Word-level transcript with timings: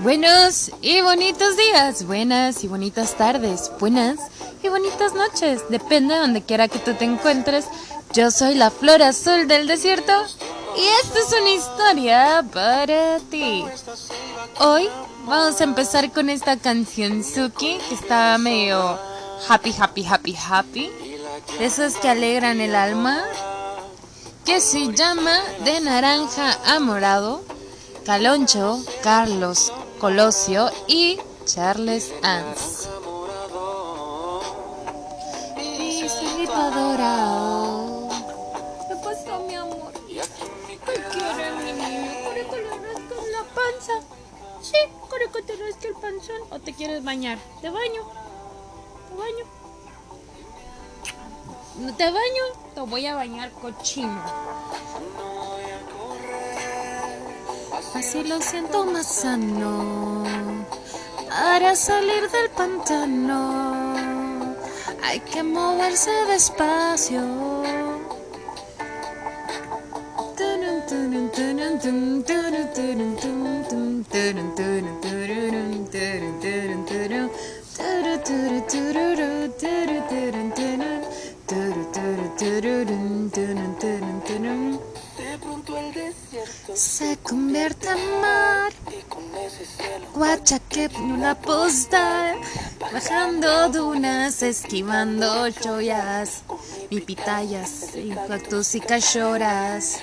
Buenos 0.00 0.70
y 0.82 1.00
bonitos 1.00 1.56
días, 1.56 2.04
buenas 2.04 2.62
y 2.62 2.68
bonitas 2.68 3.16
tardes, 3.16 3.72
buenas 3.80 4.18
y 4.62 4.68
bonitas 4.68 5.14
noches, 5.14 5.62
depende 5.70 6.12
de 6.12 6.20
donde 6.20 6.42
quiera 6.42 6.68
que 6.68 6.78
tú 6.78 6.92
te 6.92 7.06
encuentres. 7.06 7.64
Yo 8.12 8.30
soy 8.30 8.56
la 8.56 8.70
flor 8.70 9.02
azul 9.02 9.48
del 9.48 9.66
desierto 9.66 10.12
y 10.76 10.84
esta 11.02 11.18
es 11.18 11.40
una 11.40 11.50
historia 11.50 12.44
para 12.52 13.18
ti. 13.30 13.64
Hoy 14.60 14.86
vamos 15.24 15.58
a 15.62 15.64
empezar 15.64 16.12
con 16.12 16.28
esta 16.28 16.58
canción 16.58 17.24
Suki 17.24 17.78
que 17.88 17.94
está 17.94 18.36
medio 18.36 18.98
happy, 19.48 19.74
happy, 19.78 20.04
happy, 20.04 20.36
happy. 20.36 20.90
De 21.58 21.64
esos 21.64 21.94
que 21.94 22.10
alegran 22.10 22.60
el 22.60 22.74
alma. 22.74 23.24
Que 24.44 24.60
se 24.60 24.92
llama 24.92 25.40
De 25.64 25.80
Naranja 25.80 26.58
a 26.66 26.78
Morado. 26.80 27.42
Caloncho, 28.04 28.80
Carlos 29.02 29.72
Colosio 29.98 30.70
y 30.86 31.18
Charles 31.46 32.12
Ans. 32.22 32.88
¿Qué 38.88 38.96
pasó, 39.02 39.44
mi 39.46 39.54
amor? 39.54 39.92
¿Qué 40.06 40.20
quiere 40.84 41.52
mi 41.52 41.72
niño? 41.72 42.12
¿Quiere 42.24 42.46
que 42.48 42.56
le 42.56 42.70
rasques 42.70 43.24
la 43.32 43.42
panza? 43.54 43.92
Sí, 44.60 44.76
¿quiere 45.08 45.30
que 45.32 45.42
te 45.42 45.56
rasque 45.56 45.88
el 45.88 45.94
panzón? 45.94 46.42
¿O 46.50 46.58
te 46.58 46.74
quieres 46.74 47.02
bañar? 47.02 47.38
¿Te 47.60 47.70
baño? 47.70 48.02
¿Te 49.08 49.14
baño? 49.16 49.44
¿No 51.78 51.94
te 51.94 52.04
baño? 52.04 52.44
Te 52.74 52.80
voy 52.80 53.06
a 53.06 53.14
bañar 53.14 53.50
cochino. 53.52 54.22
Así 57.96 58.22
lo 58.24 58.42
siento 58.42 58.84
más 58.84 59.06
sano 59.06 60.22
para 61.30 61.74
salir 61.74 62.30
del 62.30 62.50
pantano. 62.50 63.94
Hay 65.02 65.20
que 65.20 65.42
moverse 65.42 66.10
despacio. 66.28 67.56
Se 86.76 87.16
convierte 87.18 87.88
en 87.88 88.20
mar. 88.20 88.72
Guacha 90.14 90.58
que 90.58 90.90
una 90.98 91.34
postal, 91.34 92.36
bajando 92.92 93.70
dunas, 93.70 94.42
esquivando 94.42 95.48
chollas, 95.50 96.42
mi 96.90 97.00
pitayas, 97.00 97.96
impactos 97.96 98.74
y 98.74 98.80
cachorras. 98.80 100.00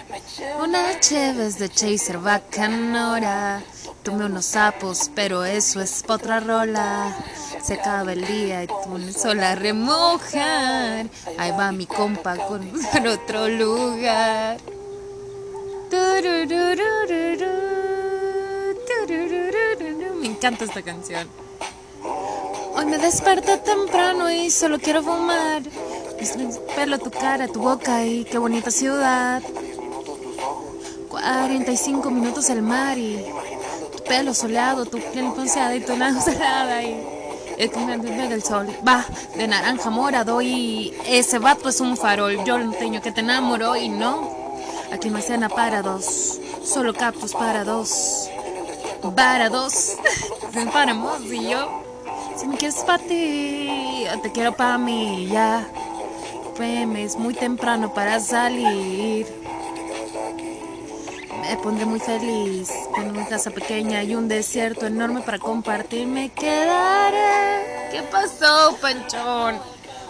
Una 0.61 0.99
cheves 0.99 1.59
de 1.59 1.69
chaser 1.69 2.17
bacanora. 2.17 3.61
Tomé 4.01 4.25
unos 4.25 4.45
sapos, 4.45 5.11
pero 5.13 5.45
eso 5.45 5.79
es 5.79 6.03
otra 6.07 6.39
rola. 6.39 7.15
Se 7.63 7.75
acaba 7.75 8.13
el 8.13 8.25
día 8.25 8.63
y 8.63 8.67
tú 8.67 8.73
sola 9.15 9.55
remojar. 9.55 11.07
Ahí 11.37 11.51
va 11.51 11.71
mi 11.71 11.85
compa 11.85 12.35
con 12.35 12.69
otro 13.07 13.47
lugar. 13.47 14.57
Me 20.19 20.25
encanta 20.25 20.65
esta 20.65 20.81
canción. 20.81 21.27
Hoy 22.75 22.85
me 22.85 22.97
desperté 22.97 23.57
temprano 23.57 24.31
y 24.31 24.49
solo 24.49 24.79
quiero 24.79 25.03
fumar. 25.03 25.61
Pelo 26.75 26.97
tu 26.97 27.11
cara, 27.11 27.47
tu 27.47 27.61
boca 27.61 28.03
y 28.05 28.23
qué 28.25 28.39
bonita 28.39 28.71
ciudad. 28.71 29.43
45 31.09 32.09
minutos 32.09 32.49
el 32.49 32.63
mar 32.63 32.97
y 32.97 33.23
tu 33.95 34.03
pelo 34.03 34.33
soleado, 34.33 34.85
tu 34.85 34.97
piel 34.97 35.29
bronceada 35.29 35.75
y 35.75 35.81
tu 35.81 35.95
nariz 35.95 36.23
cerrada 36.23 36.81
y 36.81 37.05
el 37.57 38.29
del 38.29 38.41
sol 38.41 38.67
va 38.85 39.05
de 39.35 39.47
naranja 39.47 39.91
morado 39.91 40.41
y 40.41 40.91
ese 41.05 41.37
vato 41.37 41.69
es 41.69 41.79
un 41.79 41.95
farol. 41.95 42.43
Yo 42.45 42.57
lo 42.57 42.71
tengo 42.71 42.99
que 42.99 43.11
te 43.11 43.19
enamoró 43.21 43.75
y 43.75 43.89
no 43.89 44.42
Aquí 44.93 45.09
no 45.09 45.17
hay 45.17 45.23
cena 45.23 45.49
para 45.49 45.81
dos, 45.81 46.39
solo 46.63 46.93
cactus 46.93 47.33
para 47.33 47.63
dos. 47.63 48.29
Para 49.15 49.49
dos. 49.49 49.97
para 50.71 50.93
y 50.93 51.49
yo. 51.49 51.83
Si 52.37 52.45
me 52.45 52.57
quieres 52.57 52.77
para 52.85 52.99
ti, 52.99 54.05
te 54.21 54.31
quiero 54.31 54.55
para 54.55 54.77
mí, 54.77 55.27
ya. 55.31 55.67
Feme, 56.55 57.05
es 57.05 57.15
muy 57.15 57.33
temprano 57.33 57.91
para 57.91 58.19
salir. 58.19 59.25
Me 61.41 61.57
pondré 61.57 61.87
muy 61.87 61.99
feliz 61.99 62.71
con 62.93 63.07
una 63.09 63.27
casa 63.27 63.49
pequeña 63.49 64.03
y 64.03 64.13
un 64.13 64.27
desierto 64.27 64.85
enorme 64.85 65.21
para 65.21 65.39
compartir. 65.39 66.05
Me 66.05 66.29
quedaré. 66.29 67.89
¿Qué 67.91 68.03
pasó, 68.03 68.77
Panchón? 68.79 69.59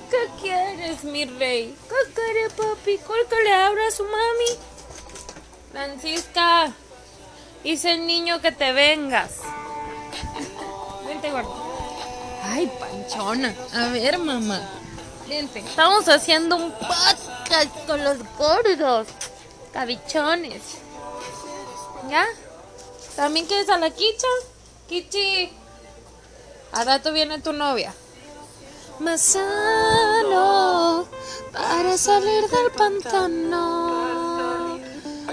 ¿Qué 0.09 0.41
quieres, 0.41 1.05
mi 1.05 1.23
rey? 1.23 1.73
¿Qué 1.87 2.13
quiere, 2.13 2.49
papi? 2.49 2.97
¿Cuál 3.07 3.21
que 3.29 3.43
le 3.45 3.53
abra 3.53 3.87
a 3.87 3.91
su 3.91 4.03
mami? 4.03 4.72
Francisca, 5.73 6.71
dice 7.63 7.93
el 7.93 8.05
niño 8.05 8.39
que 8.41 8.51
te 8.51 8.71
vengas. 8.73 9.39
Vente, 11.07 11.31
gordo. 11.31 11.51
Ay, 12.43 12.71
panchona. 12.79 13.55
A 13.73 13.87
ver, 13.87 14.19
mamá. 14.19 14.61
Vente. 15.27 15.59
Estamos 15.59 16.07
haciendo 16.09 16.57
un 16.57 16.71
podcast 16.73 17.87
con 17.87 18.03
los 18.03 18.19
gordos. 18.37 19.07
Cabichones. 19.73 20.61
¿Ya? 22.07 22.23
¿También 23.15 23.47
quieres 23.47 23.67
a 23.69 23.79
la 23.79 23.89
Kicha? 23.89 24.27
Kichi. 24.87 25.51
A 26.71 26.83
rato 26.83 27.11
viene 27.11 27.39
tu 27.39 27.51
novia. 27.51 27.95
Más 28.99 29.21
sano 29.21 31.07
para 31.51 31.97
salir 31.97 32.47
del 32.47 32.71
pantano 32.77 33.82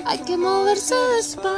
hay 0.06 0.18
que 0.18 0.36
moverse 0.36 0.94
despacio. 1.16 1.50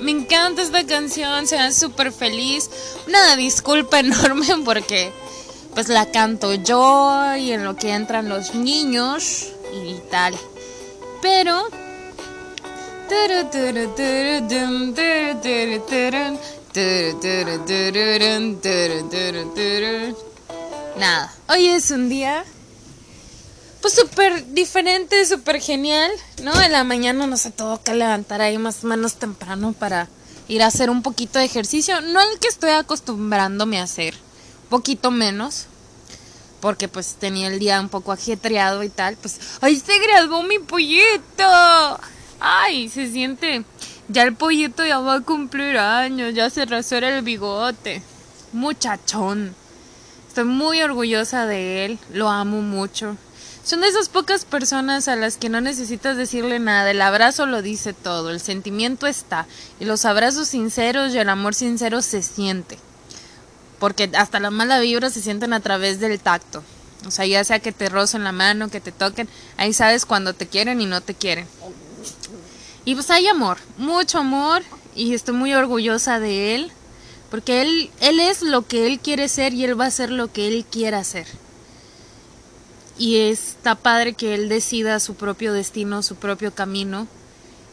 Me 0.00 0.12
encanta 0.12 0.62
esta 0.62 0.86
canción, 0.86 1.46
se 1.46 1.56
ve 1.56 1.72
súper 1.72 2.12
feliz. 2.12 2.70
Una 3.06 3.36
disculpa 3.36 4.00
enorme 4.00 4.46
porque 4.64 5.12
pues 5.74 5.88
la 5.88 6.10
canto 6.10 6.54
yo 6.54 7.36
y 7.36 7.52
en 7.52 7.64
lo 7.64 7.76
que 7.76 7.92
entran 7.92 8.28
los 8.28 8.54
niños 8.54 9.48
y 9.72 9.94
tal. 10.10 10.34
Pero 11.20 11.68
Nada, 20.98 21.32
hoy 21.48 21.68
es 21.68 21.90
un 21.90 22.08
día 22.08 22.44
pues 23.80 23.94
súper 23.94 24.52
diferente, 24.54 25.24
súper 25.26 25.60
genial, 25.60 26.10
¿no? 26.42 26.60
En 26.60 26.72
la 26.72 26.84
mañana 26.84 27.26
no 27.26 27.36
se 27.36 27.50
tuvo 27.50 27.82
que 27.82 27.94
levantar 27.94 28.40
ahí 28.40 28.58
más 28.58 28.84
o 28.84 28.86
menos 28.86 29.14
temprano 29.14 29.72
para 29.72 30.08
ir 30.48 30.62
a 30.62 30.66
hacer 30.66 30.90
un 30.90 31.02
poquito 31.02 31.38
de 31.38 31.44
ejercicio, 31.44 32.00
no 32.00 32.20
el 32.20 32.38
que 32.38 32.48
estoy 32.48 32.70
acostumbrándome 32.70 33.78
a 33.78 33.84
hacer, 33.84 34.14
poquito 34.70 35.10
menos, 35.10 35.66
porque 36.60 36.88
pues 36.88 37.16
tenía 37.18 37.48
el 37.48 37.58
día 37.58 37.80
un 37.80 37.88
poco 37.88 38.12
ajetreado 38.12 38.82
y 38.82 38.88
tal, 38.88 39.16
pues, 39.16 39.38
¡ay, 39.60 39.76
se 39.76 39.98
graduó 39.98 40.42
mi 40.42 40.58
pollito! 40.58 42.00
¡Ay, 42.40 42.88
se 42.88 43.10
siente! 43.10 43.64
Ya 44.08 44.22
el 44.22 44.34
pollito 44.34 44.86
ya 44.86 45.00
va 45.00 45.16
a 45.16 45.20
cumplir 45.20 45.76
años, 45.76 46.34
ya 46.34 46.48
se 46.48 46.64
rasura 46.64 47.14
el 47.16 47.22
bigote. 47.22 48.02
Muchachón. 48.52 49.54
Estoy 50.26 50.44
muy 50.44 50.80
orgullosa 50.80 51.46
de 51.46 51.84
él, 51.84 51.98
lo 52.12 52.30
amo 52.30 52.62
mucho. 52.62 53.16
Son 53.68 53.82
de 53.82 53.88
esas 53.88 54.08
pocas 54.08 54.46
personas 54.46 55.08
a 55.08 55.16
las 55.16 55.36
que 55.36 55.50
no 55.50 55.60
necesitas 55.60 56.16
decirle 56.16 56.58
nada, 56.58 56.90
el 56.90 57.02
abrazo 57.02 57.44
lo 57.44 57.60
dice 57.60 57.92
todo, 57.92 58.30
el 58.30 58.40
sentimiento 58.40 59.06
está, 59.06 59.46
y 59.78 59.84
los 59.84 60.06
abrazos 60.06 60.48
sinceros 60.48 61.12
y 61.12 61.18
el 61.18 61.28
amor 61.28 61.54
sincero 61.54 62.00
se 62.00 62.22
siente, 62.22 62.78
porque 63.78 64.10
hasta 64.16 64.40
la 64.40 64.50
mala 64.50 64.80
vibra 64.80 65.10
se 65.10 65.20
sienten 65.20 65.52
a 65.52 65.60
través 65.60 66.00
del 66.00 66.18
tacto, 66.18 66.62
o 67.06 67.10
sea, 67.10 67.26
ya 67.26 67.44
sea 67.44 67.58
que 67.58 67.72
te 67.72 67.90
rocen 67.90 68.24
la 68.24 68.32
mano, 68.32 68.70
que 68.70 68.80
te 68.80 68.90
toquen, 68.90 69.28
ahí 69.58 69.74
sabes 69.74 70.06
cuando 70.06 70.32
te 70.32 70.46
quieren 70.46 70.80
y 70.80 70.86
no 70.86 71.02
te 71.02 71.12
quieren. 71.12 71.46
Y 72.86 72.94
pues 72.94 73.10
hay 73.10 73.26
amor, 73.26 73.58
mucho 73.76 74.20
amor, 74.20 74.62
y 74.94 75.12
estoy 75.12 75.34
muy 75.34 75.52
orgullosa 75.52 76.20
de 76.20 76.54
él, 76.54 76.72
porque 77.30 77.60
él, 77.60 77.90
él 78.00 78.18
es 78.18 78.40
lo 78.40 78.66
que 78.66 78.86
él 78.86 78.98
quiere 78.98 79.28
ser 79.28 79.52
y 79.52 79.64
él 79.64 79.78
va 79.78 79.84
a 79.84 79.90
ser 79.90 80.10
lo 80.10 80.32
que 80.32 80.48
él 80.48 80.64
quiera 80.64 81.04
ser 81.04 81.26
y 82.98 83.16
está 83.16 83.76
padre 83.76 84.12
que 84.12 84.34
él 84.34 84.48
decida 84.48 84.98
su 84.98 85.14
propio 85.14 85.52
destino, 85.52 86.02
su 86.02 86.16
propio 86.16 86.52
camino 86.52 87.06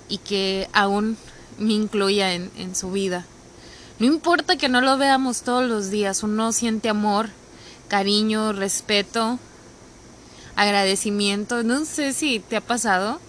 y 0.08 0.20
que 0.20 0.70
aún 0.72 1.18
me 1.58 1.74
incluya 1.74 2.34
en, 2.34 2.76
su 2.76 2.92
vida. 2.92 3.26
No 3.98 4.06
importa 4.06 4.58
que 4.58 4.70
no 4.70 4.82
lo 4.82 4.98
veamos 4.98 5.42
todos 5.42 5.68
los 5.68 5.90
días, 5.90 6.22
uno 6.22 6.52
siente 6.52 6.90
amor, 6.90 7.30
cariño, 7.88 8.54
respeto, 8.54 9.40
agradecimiento. 10.56 11.64
No 11.64 11.86
sé 11.86 12.14
si 12.14 12.40
te 12.40 12.58
ha 12.58 12.62
pasado. 12.62 13.20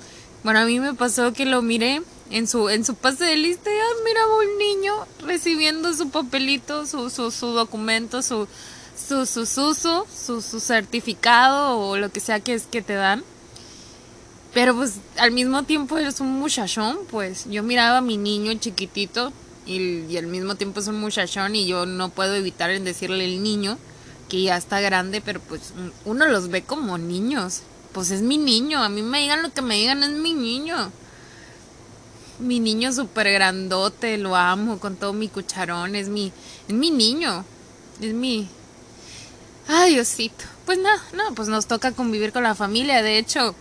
Bueno, 0.44 0.60
a 0.60 0.64
mí 0.66 0.78
me 0.80 0.94
pasó 0.94 1.32
que 1.32 1.46
lo 1.46 1.62
miré 1.62 2.02
en 2.30 2.46
su, 2.46 2.68
en 2.68 2.84
su 2.84 2.94
pase 2.94 3.24
de 3.24 3.36
lista 3.36 3.70
y 3.70 3.78
ah, 3.78 4.02
miraba 4.04 4.36
un 4.36 4.58
niño 4.58 4.94
recibiendo 5.24 5.94
su 5.94 6.10
papelito, 6.10 6.86
su, 6.86 7.10
su, 7.10 7.30
su 7.30 7.48
documento, 7.48 8.22
su, 8.22 8.48
su, 8.96 9.26
su, 9.26 9.46
su, 9.46 9.74
su, 9.74 10.40
su 10.40 10.60
certificado 10.60 11.78
o 11.78 11.96
lo 11.96 12.10
que 12.10 12.20
sea 12.20 12.40
que 12.40 12.54
es 12.54 12.66
que 12.66 12.82
te 12.82 12.94
dan. 12.94 13.22
Pero 14.54 14.74
pues 14.74 14.94
al 15.18 15.32
mismo 15.32 15.64
tiempo 15.64 15.98
eres 15.98 16.20
un 16.20 16.32
muchachón, 16.38 16.98
pues 17.10 17.46
yo 17.50 17.62
miraba 17.62 17.98
a 17.98 18.00
mi 18.00 18.16
niño 18.16 18.54
chiquitito 18.54 19.32
y, 19.66 20.04
y, 20.04 20.16
al 20.16 20.28
mismo 20.28 20.54
tiempo 20.54 20.80
es 20.80 20.86
un 20.86 20.98
muchachón 20.98 21.54
y 21.54 21.66
yo 21.66 21.84
no 21.84 22.08
puedo 22.08 22.34
evitar 22.34 22.70
en 22.70 22.84
decirle 22.84 23.26
el 23.26 23.42
niño 23.42 23.76
que 24.28 24.42
ya 24.42 24.56
está 24.56 24.80
grande, 24.80 25.20
pero 25.20 25.40
pues 25.40 25.72
uno 26.04 26.26
los 26.26 26.48
ve 26.48 26.62
como 26.62 26.98
niños. 26.98 27.62
Pues 27.92 28.10
es 28.10 28.22
mi 28.22 28.38
niño, 28.38 28.82
a 28.82 28.88
mí 28.88 29.02
me 29.02 29.20
digan 29.20 29.42
lo 29.42 29.52
que 29.52 29.62
me 29.62 29.76
digan, 29.76 30.02
es 30.02 30.10
mi 30.10 30.32
niño. 30.32 30.90
Mi 32.38 32.60
niño 32.60 32.92
súper 32.92 33.32
grandote, 33.32 34.18
lo 34.18 34.36
amo 34.36 34.78
con 34.78 34.96
todo 34.96 35.12
mi 35.12 35.28
cucharón, 35.28 35.94
es 35.96 36.08
mi, 36.08 36.32
es 36.68 36.74
mi 36.74 36.90
niño, 36.90 37.44
es 38.00 38.12
mi... 38.12 38.48
Ay, 39.68 39.94
Diosito. 39.94 40.44
Pues 40.64 40.78
no, 40.78 40.90
no, 41.12 41.34
pues 41.34 41.48
nos 41.48 41.66
toca 41.66 41.92
convivir 41.92 42.32
con 42.32 42.42
la 42.42 42.54
familia, 42.54 43.02
de 43.02 43.18
hecho, 43.18 43.54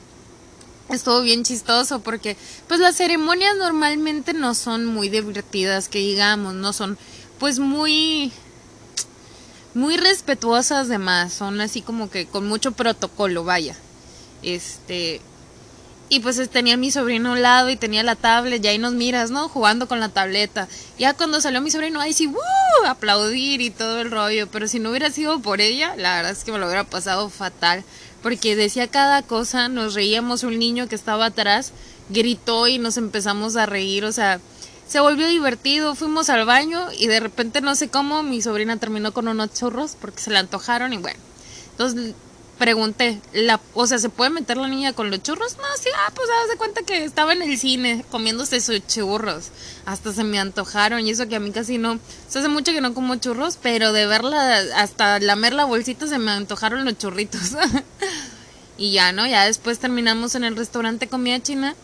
estuvo 0.89 1.21
bien 1.21 1.43
chistoso 1.43 1.99
porque 1.99 2.37
pues 2.67 2.79
las 2.79 2.95
ceremonias 2.95 3.57
normalmente 3.57 4.33
no 4.33 4.53
son 4.55 4.85
muy 4.85 5.09
divertidas 5.09 5.89
que 5.89 5.99
digamos, 5.99 6.53
no 6.53 6.73
son 6.73 6.97
pues 7.39 7.59
muy 7.59 8.31
muy 9.73 9.97
respetuosas 9.97 10.87
de 10.87 10.97
más, 10.97 11.33
son 11.33 11.59
así 11.59 11.81
como 11.81 12.09
que 12.09 12.25
con 12.27 12.47
mucho 12.47 12.71
protocolo, 12.71 13.43
vaya. 13.43 13.75
Este 14.41 15.21
y 16.09 16.19
pues 16.19 16.49
tenía 16.49 16.77
mi 16.77 16.91
sobrino 16.91 17.29
a 17.29 17.33
un 17.33 17.41
lado 17.41 17.69
y 17.69 17.75
tenía 17.75 18.03
la 18.03 18.15
tablet, 18.15 18.63
y 18.63 18.67
ahí 18.67 18.77
nos 18.77 18.93
miras, 18.93 19.31
¿no? 19.31 19.49
Jugando 19.49 19.87
con 19.87 19.99
la 19.99 20.09
tableta. 20.09 20.67
Ya 20.99 21.13
cuando 21.13 21.41
salió 21.41 21.61
mi 21.61 21.71
sobrino, 21.71 21.99
ahí 21.99 22.13
sí, 22.13 22.27
¡uh! 22.27 22.85
aplaudir 22.87 23.61
y 23.61 23.71
todo 23.71 23.99
el 23.99 24.11
rollo. 24.11 24.47
Pero 24.47 24.67
si 24.67 24.79
no 24.79 24.91
hubiera 24.91 25.09
sido 25.09 25.39
por 25.39 25.61
ella, 25.61 25.95
la 25.97 26.17
verdad 26.17 26.31
es 26.31 26.43
que 26.43 26.51
me 26.51 26.59
lo 26.59 26.67
hubiera 26.67 26.83
pasado 26.83 27.29
fatal. 27.29 27.83
Porque 28.21 28.55
decía 28.55 28.87
cada 28.87 29.23
cosa, 29.23 29.67
nos 29.67 29.93
reíamos, 29.93 30.43
un 30.43 30.59
niño 30.59 30.87
que 30.87 30.95
estaba 30.95 31.27
atrás 31.27 31.71
gritó 32.09 32.67
y 32.67 32.77
nos 32.77 32.97
empezamos 32.97 33.55
a 33.55 33.65
reír, 33.65 34.05
o 34.05 34.11
sea, 34.11 34.39
se 34.87 34.99
volvió 34.99 35.27
divertido, 35.27 35.95
fuimos 35.95 36.29
al 36.29 36.45
baño 36.45 36.87
y 36.97 37.07
de 37.07 37.19
repente 37.19 37.61
no 37.61 37.73
sé 37.75 37.89
cómo 37.89 38.21
mi 38.21 38.41
sobrina 38.41 38.77
terminó 38.77 39.13
con 39.13 39.27
unos 39.27 39.53
churros 39.53 39.97
porque 39.99 40.21
se 40.21 40.29
le 40.29 40.37
antojaron 40.37 40.93
y 40.93 40.97
bueno. 40.97 41.19
Entonces 41.71 42.13
pregunté, 42.57 43.19
la, 43.33 43.59
o 43.73 43.87
sea, 43.87 43.97
¿se 43.97 44.09
puede 44.09 44.29
meter 44.29 44.57
la 44.57 44.67
niña 44.67 44.93
con 44.93 45.11
los 45.11 45.21
churros? 45.21 45.57
No, 45.57 45.63
sí, 45.79 45.89
ah, 45.95 46.11
pues 46.15 46.27
haz 46.29 46.49
de 46.49 46.57
cuenta 46.57 46.81
que 46.83 47.03
estaba 47.03 47.33
en 47.33 47.41
el 47.41 47.57
cine 47.57 48.05
comiéndose 48.11 48.61
sus 48.61 48.85
churros. 48.87 49.51
Hasta 49.85 50.13
se 50.13 50.23
me 50.23 50.39
antojaron 50.39 51.05
y 51.05 51.09
eso 51.09 51.27
que 51.27 51.35
a 51.35 51.39
mí 51.39 51.51
casi 51.51 51.77
no, 51.77 51.99
se 52.27 52.39
hace 52.39 52.49
mucho 52.49 52.71
que 52.71 52.81
no 52.81 52.93
como 52.93 53.15
churros, 53.15 53.57
pero 53.61 53.93
de 53.93 54.05
verla, 54.05 54.59
hasta 54.75 55.19
lamer 55.19 55.53
la 55.53 55.65
bolsita 55.65 56.07
se 56.07 56.17
me 56.17 56.31
antojaron 56.31 56.85
los 56.85 56.97
churritos. 56.97 57.41
y 58.77 58.91
ya, 58.91 59.11
¿no? 59.11 59.27
Ya 59.27 59.45
después 59.45 59.79
terminamos 59.79 60.35
en 60.35 60.43
el 60.43 60.55
restaurante 60.55 61.07
comida 61.07 61.41
china 61.41 61.75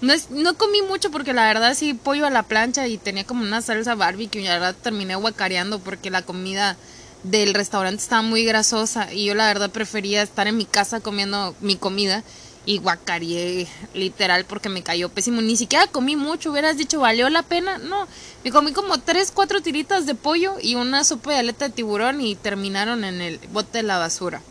no, 0.00 0.14
es, 0.14 0.30
no 0.30 0.54
comí 0.54 0.80
mucho 0.82 1.10
porque 1.10 1.34
la 1.34 1.46
verdad 1.46 1.74
sí 1.74 1.94
pollo 1.94 2.26
a 2.26 2.30
la 2.30 2.42
plancha 2.42 2.88
y 2.88 2.96
tenía 2.96 3.24
como 3.24 3.42
una 3.42 3.60
salsa 3.60 3.94
barbecue 3.94 4.40
y 4.40 4.44
la 4.44 4.54
verdad 4.54 4.74
terminé 4.82 5.14
guacareando 5.14 5.78
porque 5.78 6.10
la 6.10 6.22
comida 6.22 6.76
del 7.22 7.54
restaurante 7.54 8.02
estaba 8.02 8.22
muy 8.22 8.44
grasosa 8.44 9.12
y 9.12 9.26
yo 9.26 9.34
la 9.34 9.46
verdad 9.46 9.70
prefería 9.70 10.22
estar 10.22 10.46
en 10.46 10.56
mi 10.56 10.64
casa 10.64 11.00
comiendo 11.00 11.54
mi 11.60 11.76
comida 11.76 12.24
y 12.66 12.78
guacareé 12.78 13.66
literal 13.94 14.44
porque 14.44 14.68
me 14.68 14.82
cayó 14.82 15.08
pésimo. 15.08 15.40
Ni 15.40 15.56
siquiera 15.56 15.86
comí 15.86 16.16
mucho, 16.16 16.50
hubieras 16.50 16.76
dicho, 16.76 17.00
¿valió 17.00 17.28
la 17.30 17.42
pena? 17.42 17.78
No, 17.78 18.06
me 18.44 18.50
comí 18.50 18.72
como 18.72 18.98
tres, 18.98 19.32
cuatro 19.34 19.60
tiritas 19.60 20.06
de 20.06 20.14
pollo 20.14 20.56
y 20.62 20.74
una 20.74 21.04
sopa 21.04 21.32
de 21.32 21.38
aleta 21.38 21.68
de 21.68 21.74
tiburón 21.74 22.20
y 22.20 22.34
terminaron 22.34 23.04
en 23.04 23.20
el 23.20 23.38
bote 23.52 23.78
de 23.78 23.82
la 23.82 23.98
basura. 23.98 24.42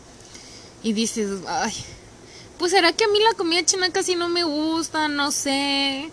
Y 0.82 0.92
dices, 0.92 1.30
ay, 1.46 1.72
pues 2.58 2.72
será 2.72 2.92
que 2.92 3.04
a 3.04 3.08
mí 3.08 3.18
la 3.20 3.36
comida 3.36 3.64
china 3.64 3.90
casi 3.90 4.16
no 4.16 4.28
me 4.28 4.44
gusta, 4.44 5.08
no 5.08 5.30
sé. 5.30 6.10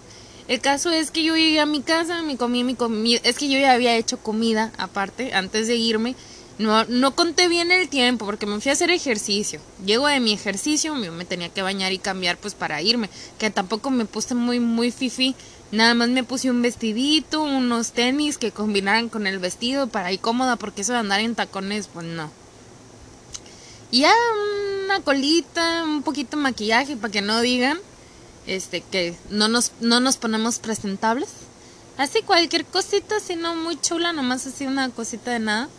El 0.48 0.62
caso 0.62 0.89
es 0.92 1.12
que 1.12 1.24
yo 1.24 1.36
llegué 1.36 1.60
a 1.60 1.65
mi 1.65 1.81
casa, 1.81 2.21
me 2.21 2.38
comí 2.38 2.63
mi 2.63 2.75
comida, 2.75 3.19
es 3.24 3.38
que 3.38 3.50
yo 3.50 3.60
ya 3.60 3.74
había 3.74 3.98
hecho 3.98 4.18
comida 4.18 4.71
aparte 4.77 5.33
antes 5.33 5.68
de 5.68 5.75
irme. 5.75 6.15
No, 6.59 6.86
no 6.86 7.15
conté 7.15 7.48
bien 7.48 7.71
el 7.71 7.88
tiempo 7.88 8.25
porque 8.25 8.48
me 8.48 8.59
fui 8.59 8.69
a 8.69 8.74
hacer 8.74 8.89
ejercicio. 8.89 9.59
Llego 9.86 10.07
de 10.07 10.19
mi 10.19 10.33
ejercicio, 10.33 10.95
me 10.95 11.25
tenía 11.25 11.50
que 11.50 11.62
bañar 11.62 11.92
y 11.92 12.00
cambiar 12.00 12.38
pues 12.38 12.56
para 12.56 12.81
irme. 12.81 13.09
Que 13.38 13.51
tampoco 13.51 13.92
me 13.92 14.06
puse 14.06 14.33
muy, 14.33 14.59
muy 14.59 14.92
fifi. 14.92 15.36
Nada 15.71 15.94
más 15.94 16.09
me 16.09 16.24
puse 16.24 16.50
un 16.50 16.62
vestidito, 16.62 17.42
unos 17.42 17.92
tenis 17.92 18.38
que 18.38 18.51
combinaran 18.51 19.09
con 19.09 19.27
el 19.27 19.38
vestido 19.38 19.88
para 19.88 20.12
ir 20.12 20.19
cómoda 20.19 20.56
porque 20.56 20.81
eso 20.81 20.94
de 20.94 21.00
andar 21.00 21.19
en 21.19 21.36
tacones, 21.36 21.89
pues 21.94 22.06
no. 22.06 22.31
Y 23.92 24.01
ya 24.01 24.13
una 24.86 25.01
colita, 25.01 25.83
un 25.83 26.03
poquito 26.03 26.38
de 26.38 26.44
maquillaje 26.44 26.98
para 26.98 27.12
que 27.12 27.21
no 27.21 27.42
digan 27.42 27.77
este 28.48 28.81
que 28.81 29.15
no 29.30 29.48
nos, 29.48 29.74
no 29.81 30.00
nos 30.00 30.18
ponemos 30.18 30.60
presentables. 30.60 31.30
Así 31.98 32.21
cualquier 32.21 32.65
cosita, 32.65 33.19
si 33.19 33.36
no 33.36 33.56
muy 33.56 33.80
chula, 33.80 34.13
nomás 34.13 34.48
así 34.48 34.65
una 34.65 34.89
cosita 34.89 35.31
de 35.31 35.39
nada. 35.39 35.69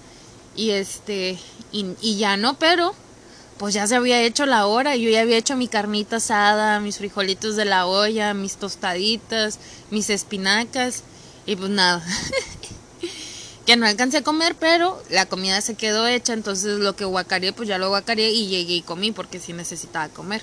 Y 0.58 0.72
este, 0.72 1.38
y, 1.70 2.16
ya 2.16 2.36
no, 2.36 2.58
pero 2.58 2.92
pues 3.58 3.74
ya 3.74 3.86
se 3.86 3.94
había 3.94 4.20
hecho 4.22 4.44
la 4.44 4.66
hora, 4.66 4.96
yo 4.96 5.08
ya 5.08 5.20
había 5.20 5.36
hecho 5.36 5.54
mi 5.54 5.68
carnita 5.68 6.16
asada, 6.16 6.80
mis 6.80 6.98
frijolitos 6.98 7.54
de 7.54 7.64
la 7.64 7.86
olla, 7.86 8.34
mis 8.34 8.56
tostaditas, 8.56 9.60
mis 9.92 10.10
espinacas, 10.10 11.04
y 11.46 11.54
pues 11.54 11.70
nada. 11.70 12.04
que 13.66 13.76
no 13.76 13.86
alcancé 13.86 14.16
a 14.16 14.24
comer, 14.24 14.56
pero 14.58 15.00
la 15.10 15.26
comida 15.26 15.60
se 15.60 15.76
quedó 15.76 16.08
hecha, 16.08 16.32
entonces 16.32 16.80
lo 16.80 16.96
que 16.96 17.04
guacaré, 17.04 17.52
pues 17.52 17.68
ya 17.68 17.78
lo 17.78 17.90
guacaré 17.90 18.32
y 18.32 18.48
llegué 18.48 18.74
y 18.74 18.82
comí 18.82 19.12
porque 19.12 19.38
sí 19.38 19.52
necesitaba 19.52 20.08
comer. 20.08 20.42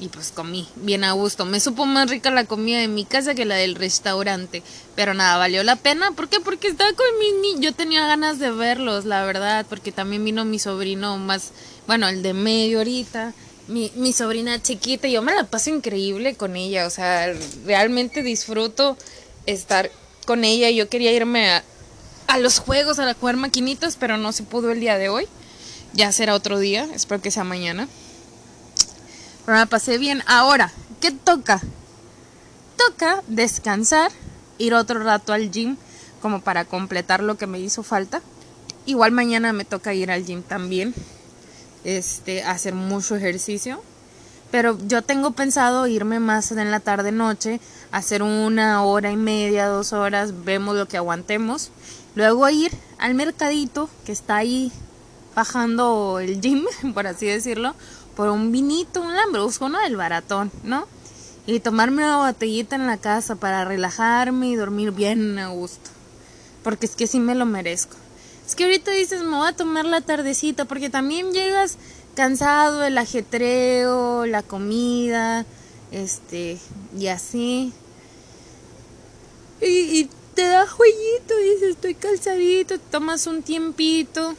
Y 0.00 0.08
pues 0.08 0.32
comí 0.32 0.66
bien 0.76 1.04
a 1.04 1.12
gusto. 1.12 1.44
Me 1.44 1.60
supo 1.60 1.86
más 1.86 2.10
rica 2.10 2.30
la 2.30 2.44
comida 2.44 2.80
de 2.80 2.88
mi 2.88 3.04
casa 3.04 3.34
que 3.34 3.44
la 3.44 3.54
del 3.54 3.76
restaurante. 3.76 4.62
Pero 4.96 5.14
nada, 5.14 5.38
valió 5.38 5.62
la 5.62 5.76
pena. 5.76 6.10
¿Por 6.10 6.28
qué? 6.28 6.40
Porque 6.40 6.68
estaba 6.68 6.92
con 6.92 7.06
mis 7.20 7.40
niños. 7.40 7.60
Yo 7.60 7.72
tenía 7.72 8.06
ganas 8.06 8.40
de 8.40 8.50
verlos, 8.50 9.04
la 9.04 9.24
verdad. 9.24 9.64
Porque 9.68 9.92
también 9.92 10.24
vino 10.24 10.44
mi 10.44 10.58
sobrino 10.58 11.18
más, 11.18 11.52
bueno, 11.86 12.08
el 12.08 12.22
de 12.22 12.32
medio 12.32 12.78
ahorita. 12.78 13.32
Mi, 13.68 13.92
mi 13.94 14.12
sobrina 14.12 14.60
chiquita. 14.60 15.06
Yo 15.06 15.22
me 15.22 15.34
la 15.34 15.44
paso 15.44 15.70
increíble 15.70 16.34
con 16.34 16.56
ella. 16.56 16.86
O 16.86 16.90
sea, 16.90 17.32
realmente 17.64 18.24
disfruto 18.24 18.96
estar 19.46 19.88
con 20.26 20.42
ella. 20.42 20.68
Yo 20.70 20.88
quería 20.88 21.12
irme 21.12 21.48
a, 21.48 21.64
a 22.26 22.38
los 22.38 22.58
juegos, 22.58 22.98
a 22.98 23.14
jugar 23.14 23.36
maquinitas, 23.36 23.96
pero 23.96 24.16
no 24.16 24.32
se 24.32 24.42
pudo 24.42 24.72
el 24.72 24.80
día 24.80 24.98
de 24.98 25.10
hoy. 25.10 25.28
Ya 25.92 26.10
será 26.12 26.34
otro 26.34 26.58
día, 26.58 26.88
espero 26.94 27.20
que 27.20 27.30
sea 27.30 27.44
mañana. 27.44 27.88
Pero 29.44 29.58
me 29.58 29.66
pasé 29.66 29.98
bien. 29.98 30.22
Ahora, 30.26 30.70
¿qué 31.00 31.10
toca? 31.10 31.60
Toca 32.76 33.22
descansar, 33.28 34.10
ir 34.58 34.74
otro 34.74 35.02
rato 35.02 35.32
al 35.32 35.50
gym 35.50 35.76
como 36.20 36.40
para 36.40 36.64
completar 36.64 37.22
lo 37.22 37.36
que 37.36 37.46
me 37.46 37.60
hizo 37.60 37.82
falta. 37.82 38.22
Igual 38.86 39.12
mañana 39.12 39.52
me 39.52 39.64
toca 39.64 39.94
ir 39.94 40.10
al 40.10 40.24
gym 40.24 40.42
también. 40.42 40.94
Este, 41.84 42.42
hacer 42.42 42.74
mucho 42.74 43.16
ejercicio. 43.16 43.82
Pero 44.50 44.78
yo 44.86 45.02
tengo 45.02 45.30
pensado 45.30 45.86
irme 45.86 46.20
más 46.20 46.52
en 46.52 46.70
la 46.70 46.80
tarde 46.80 47.10
noche, 47.10 47.58
hacer 47.90 48.22
una 48.22 48.84
hora 48.84 49.10
y 49.10 49.16
media, 49.16 49.66
dos 49.66 49.94
horas, 49.94 50.44
vemos 50.44 50.76
lo 50.76 50.86
que 50.86 50.98
aguantemos 50.98 51.70
Luego 52.14 52.48
ir 52.50 52.70
al 52.98 53.14
mercadito 53.14 53.88
que 54.04 54.12
está 54.12 54.36
ahí 54.36 54.70
bajando 55.34 56.18
el 56.20 56.40
gym, 56.40 56.64
por 56.94 57.06
así 57.06 57.26
decirlo, 57.26 57.74
por 58.16 58.28
un 58.28 58.52
vinito, 58.52 59.00
un 59.00 59.14
lambrusco, 59.14 59.68
¿no? 59.68 59.80
El 59.80 59.96
baratón, 59.96 60.50
¿no? 60.64 60.86
Y 61.46 61.60
tomarme 61.60 62.04
una 62.04 62.18
botellita 62.18 62.76
en 62.76 62.86
la 62.86 62.98
casa 62.98 63.36
para 63.36 63.64
relajarme 63.64 64.48
y 64.48 64.54
dormir 64.54 64.92
bien 64.92 65.38
a 65.38 65.48
gusto. 65.48 65.90
Porque 66.62 66.86
es 66.86 66.94
que 66.94 67.06
sí 67.06 67.18
me 67.18 67.34
lo 67.34 67.46
merezco. 67.46 67.96
Es 68.46 68.54
que 68.54 68.64
ahorita 68.64 68.90
dices, 68.90 69.22
me 69.22 69.36
voy 69.36 69.48
a 69.48 69.56
tomar 69.56 69.84
la 69.84 70.00
tardecita, 70.00 70.64
porque 70.64 70.90
también 70.90 71.32
llegas 71.32 71.78
cansado, 72.14 72.84
el 72.84 72.98
ajetreo, 72.98 74.26
la 74.26 74.42
comida, 74.42 75.46
este, 75.90 76.58
y 76.96 77.06
así. 77.06 77.72
Y, 79.60 80.00
y 80.00 80.10
te 80.34 80.42
da 80.42 80.66
jueguito, 80.66 81.36
dices, 81.36 81.70
estoy 81.70 81.94
calzadito, 81.94 82.78
tomas 82.78 83.26
un 83.26 83.42
tiempito, 83.42 84.34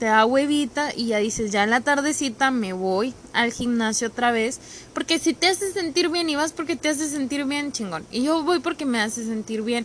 te 0.00 0.06
da 0.06 0.24
huevita 0.24 0.94
y 0.96 1.08
ya 1.08 1.18
dices, 1.18 1.52
ya 1.52 1.62
en 1.62 1.70
la 1.70 1.82
tardecita 1.82 2.50
me 2.50 2.72
voy 2.72 3.12
al 3.34 3.52
gimnasio 3.52 4.08
otra 4.08 4.32
vez, 4.32 4.58
porque 4.94 5.18
si 5.18 5.34
te 5.34 5.46
hace 5.46 5.72
sentir 5.72 6.08
bien 6.08 6.30
y 6.30 6.36
vas 6.36 6.52
porque 6.52 6.74
te 6.74 6.88
hace 6.88 7.06
sentir 7.06 7.44
bien, 7.44 7.70
chingón. 7.70 8.06
Y 8.10 8.22
yo 8.22 8.42
voy 8.42 8.60
porque 8.60 8.86
me 8.86 8.98
hace 8.98 9.24
sentir 9.24 9.60
bien. 9.60 9.84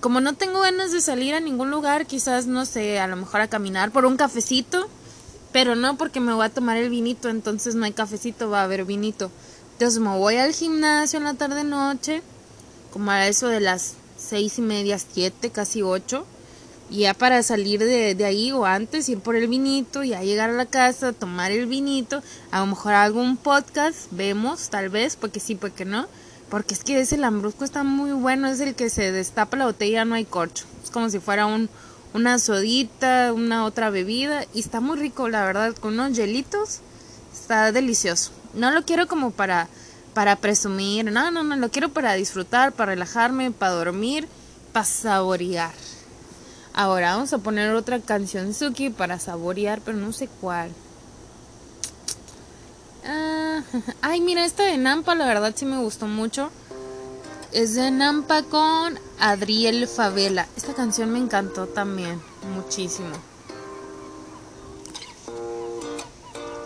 Como 0.00 0.22
no 0.22 0.32
tengo 0.32 0.60
ganas 0.60 0.92
de 0.92 1.02
salir 1.02 1.34
a 1.34 1.40
ningún 1.40 1.70
lugar, 1.70 2.06
quizás 2.06 2.46
no 2.46 2.64
sé, 2.64 2.98
a 3.00 3.06
lo 3.06 3.16
mejor 3.16 3.42
a 3.42 3.48
caminar 3.48 3.90
por 3.90 4.06
un 4.06 4.16
cafecito, 4.16 4.88
pero 5.52 5.76
no 5.76 5.98
porque 5.98 6.20
me 6.20 6.32
voy 6.32 6.46
a 6.46 6.54
tomar 6.54 6.78
el 6.78 6.88
vinito, 6.88 7.28
entonces 7.28 7.74
no 7.74 7.84
hay 7.84 7.92
cafecito, 7.92 8.48
va 8.48 8.62
a 8.62 8.64
haber 8.64 8.86
vinito. 8.86 9.30
Entonces 9.74 10.00
me 10.00 10.16
voy 10.16 10.36
al 10.36 10.54
gimnasio 10.54 11.18
en 11.18 11.24
la 11.24 11.34
tarde 11.34 11.64
noche, 11.64 12.22
como 12.94 13.10
a 13.10 13.28
eso 13.28 13.48
de 13.48 13.60
las 13.60 13.92
seis 14.16 14.58
y 14.58 14.62
media, 14.62 14.98
siete, 14.98 15.50
casi 15.50 15.82
ocho 15.82 16.24
y 16.90 17.00
ya 17.00 17.14
para 17.14 17.42
salir 17.44 17.78
de, 17.78 18.16
de, 18.16 18.24
ahí 18.24 18.50
o 18.50 18.66
antes 18.66 19.08
ir 19.08 19.20
por 19.20 19.36
el 19.36 19.46
vinito, 19.46 20.02
ya 20.02 20.22
llegar 20.22 20.50
a 20.50 20.54
la 20.54 20.66
casa, 20.66 21.12
tomar 21.12 21.52
el 21.52 21.66
vinito, 21.66 22.20
a 22.50 22.58
lo 22.58 22.66
mejor 22.66 22.94
algún 22.94 23.36
podcast, 23.36 24.08
vemos 24.10 24.68
tal 24.70 24.88
vez, 24.88 25.14
porque 25.14 25.38
sí, 25.38 25.54
porque 25.54 25.84
no, 25.84 26.08
porque 26.50 26.74
es 26.74 26.82
que 26.82 27.00
ese 27.00 27.16
lambrusco 27.16 27.64
está 27.64 27.84
muy 27.84 28.10
bueno, 28.10 28.48
es 28.48 28.58
el 28.58 28.74
que 28.74 28.90
se 28.90 29.12
destapa 29.12 29.56
la 29.56 29.66
botella, 29.66 30.04
no 30.04 30.16
hay 30.16 30.24
corcho, 30.24 30.64
es 30.82 30.90
como 30.90 31.08
si 31.08 31.20
fuera 31.20 31.46
un, 31.46 31.70
una 32.12 32.40
sodita, 32.40 33.32
una 33.32 33.64
otra 33.64 33.90
bebida, 33.90 34.44
y 34.52 34.58
está 34.58 34.80
muy 34.80 34.98
rico, 34.98 35.28
la 35.28 35.44
verdad, 35.44 35.76
con 35.76 35.94
unos 35.94 36.16
hielitos, 36.16 36.80
está 37.32 37.70
delicioso. 37.70 38.32
No 38.52 38.72
lo 38.72 38.84
quiero 38.84 39.06
como 39.06 39.30
para, 39.30 39.68
para 40.12 40.34
presumir, 40.34 41.12
no, 41.12 41.30
no, 41.30 41.44
no, 41.44 41.54
lo 41.54 41.70
quiero 41.70 41.90
para 41.90 42.14
disfrutar, 42.14 42.72
para 42.72 42.92
relajarme, 42.92 43.52
para 43.52 43.74
dormir, 43.74 44.26
para 44.72 44.84
saborear. 44.84 45.70
Ahora 46.72 47.14
vamos 47.14 47.32
a 47.32 47.38
poner 47.38 47.74
otra 47.74 48.00
canción 48.00 48.54
Suki 48.54 48.90
para 48.90 49.18
saborear, 49.18 49.80
pero 49.80 49.96
no 49.98 50.12
sé 50.12 50.28
cuál. 50.40 50.70
Ah, 53.04 53.62
ay, 54.02 54.20
mira, 54.20 54.44
esta 54.44 54.62
de 54.62 54.78
Nampa, 54.78 55.14
la 55.14 55.26
verdad 55.26 55.52
sí 55.54 55.64
me 55.64 55.78
gustó 55.78 56.06
mucho. 56.06 56.50
Es 57.52 57.74
de 57.74 57.90
Nampa 57.90 58.44
con 58.44 58.98
Adriel 59.18 59.88
Favela. 59.88 60.46
Esta 60.56 60.72
canción 60.74 61.10
me 61.10 61.18
encantó 61.18 61.66
también, 61.66 62.22
muchísimo. 62.54 63.10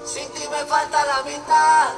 Sin 0.05 0.51
me 0.51 0.65
falta 0.67 0.99
la 1.07 1.23
mitad. 1.23 1.89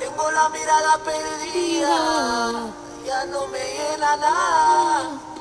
Tengo 0.00 0.30
la 0.32 0.48
mirada 0.48 0.98
perdida. 1.04 2.72
Ya 3.06 3.24
no 3.26 3.46
me 3.46 3.58
llena 3.58 4.16
nada. 4.16 5.33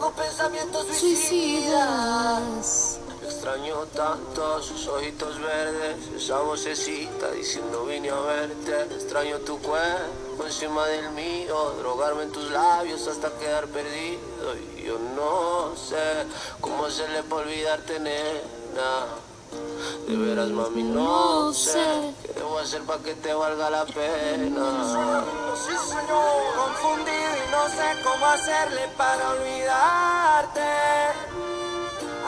Tengo 0.00 0.12
pensamientos 0.12 0.86
suicidas. 0.96 3.00
Extraño 3.22 3.84
tanto 3.94 4.62
sus 4.62 4.88
ojitos 4.88 5.38
verdes, 5.38 6.08
esa 6.16 6.40
vocecita 6.40 7.30
diciendo 7.32 7.84
vine 7.84 8.08
a 8.08 8.18
verte. 8.20 8.94
Extraño 8.94 9.40
tu 9.40 9.58
cuerpo 9.58 10.46
encima 10.46 10.86
del 10.86 11.10
mío, 11.10 11.74
drogarme 11.80 12.22
en 12.22 12.32
tus 12.32 12.50
labios 12.50 13.06
hasta 13.08 13.30
quedar 13.38 13.66
perdido. 13.66 14.56
Y 14.78 14.84
yo 14.84 14.98
no 14.98 15.76
sé 15.76 16.24
cómo 16.62 16.88
se 16.88 17.06
le 17.08 17.22
puede 17.22 17.48
olvidarte, 17.48 18.00
nena. 18.00 19.29
De 20.06 20.16
veras, 20.16 20.48
mami, 20.48 20.82
no 20.82 21.52
sé 21.52 22.14
qué 22.22 22.32
debo 22.32 22.58
hacer 22.58 22.82
para 22.82 23.02
que 23.02 23.14
te 23.14 23.32
valga 23.32 23.70
la 23.70 23.84
pena. 23.84 25.24
Sí, 25.54 25.74
señor, 25.88 26.54
confundido 26.56 27.30
y 27.36 27.50
no 27.50 27.68
sé 27.68 28.02
cómo 28.02 28.26
hacerle 28.26 28.88
para 28.96 29.30
olvidarte. 29.30 30.70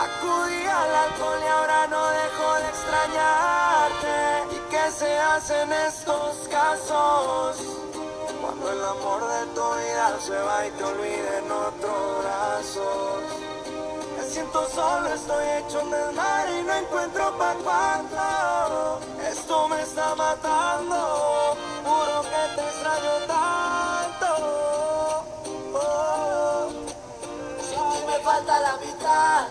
Acudí 0.04 0.64
al 0.66 0.94
alcohol 0.94 1.38
y 1.42 1.48
ahora 1.48 1.86
no 1.88 2.08
dejo 2.10 2.54
de 2.54 2.68
extrañarte. 2.68 4.56
¿Y 4.56 4.58
qué 4.70 4.90
se 4.90 5.18
hace 5.18 5.62
en 5.62 5.72
estos 5.72 6.48
casos? 6.48 7.56
Cuando 8.40 8.72
el 8.72 8.84
amor 8.84 9.22
de 9.28 9.46
tu 9.54 9.60
vida 9.60 10.18
se 10.20 10.38
va 10.38 10.66
y 10.66 10.70
te 10.70 10.84
olvida 10.84 11.38
en 11.38 11.50
otros 11.50 12.22
brazos. 12.22 13.51
Siento 14.32 14.66
solo, 14.74 15.12
estoy 15.12 15.44
hecho 15.58 15.82
un 15.82 15.90
desmadre 15.90 16.60
y 16.60 16.62
no 16.62 16.72
encuentro 16.72 17.36
pa' 17.36 17.54
cuándo. 17.62 18.98
Esto 19.30 19.68
me 19.68 19.82
está 19.82 20.14
matando, 20.14 21.54
juro 21.84 22.22
que 22.22 22.54
te 22.56 22.62
extraño 22.66 23.26
tanto. 23.26 24.28
Oh, 25.74 26.70
si 27.60 27.76
me 28.06 28.18
falta 28.24 28.58
la 28.58 28.78
mitad, 28.78 29.48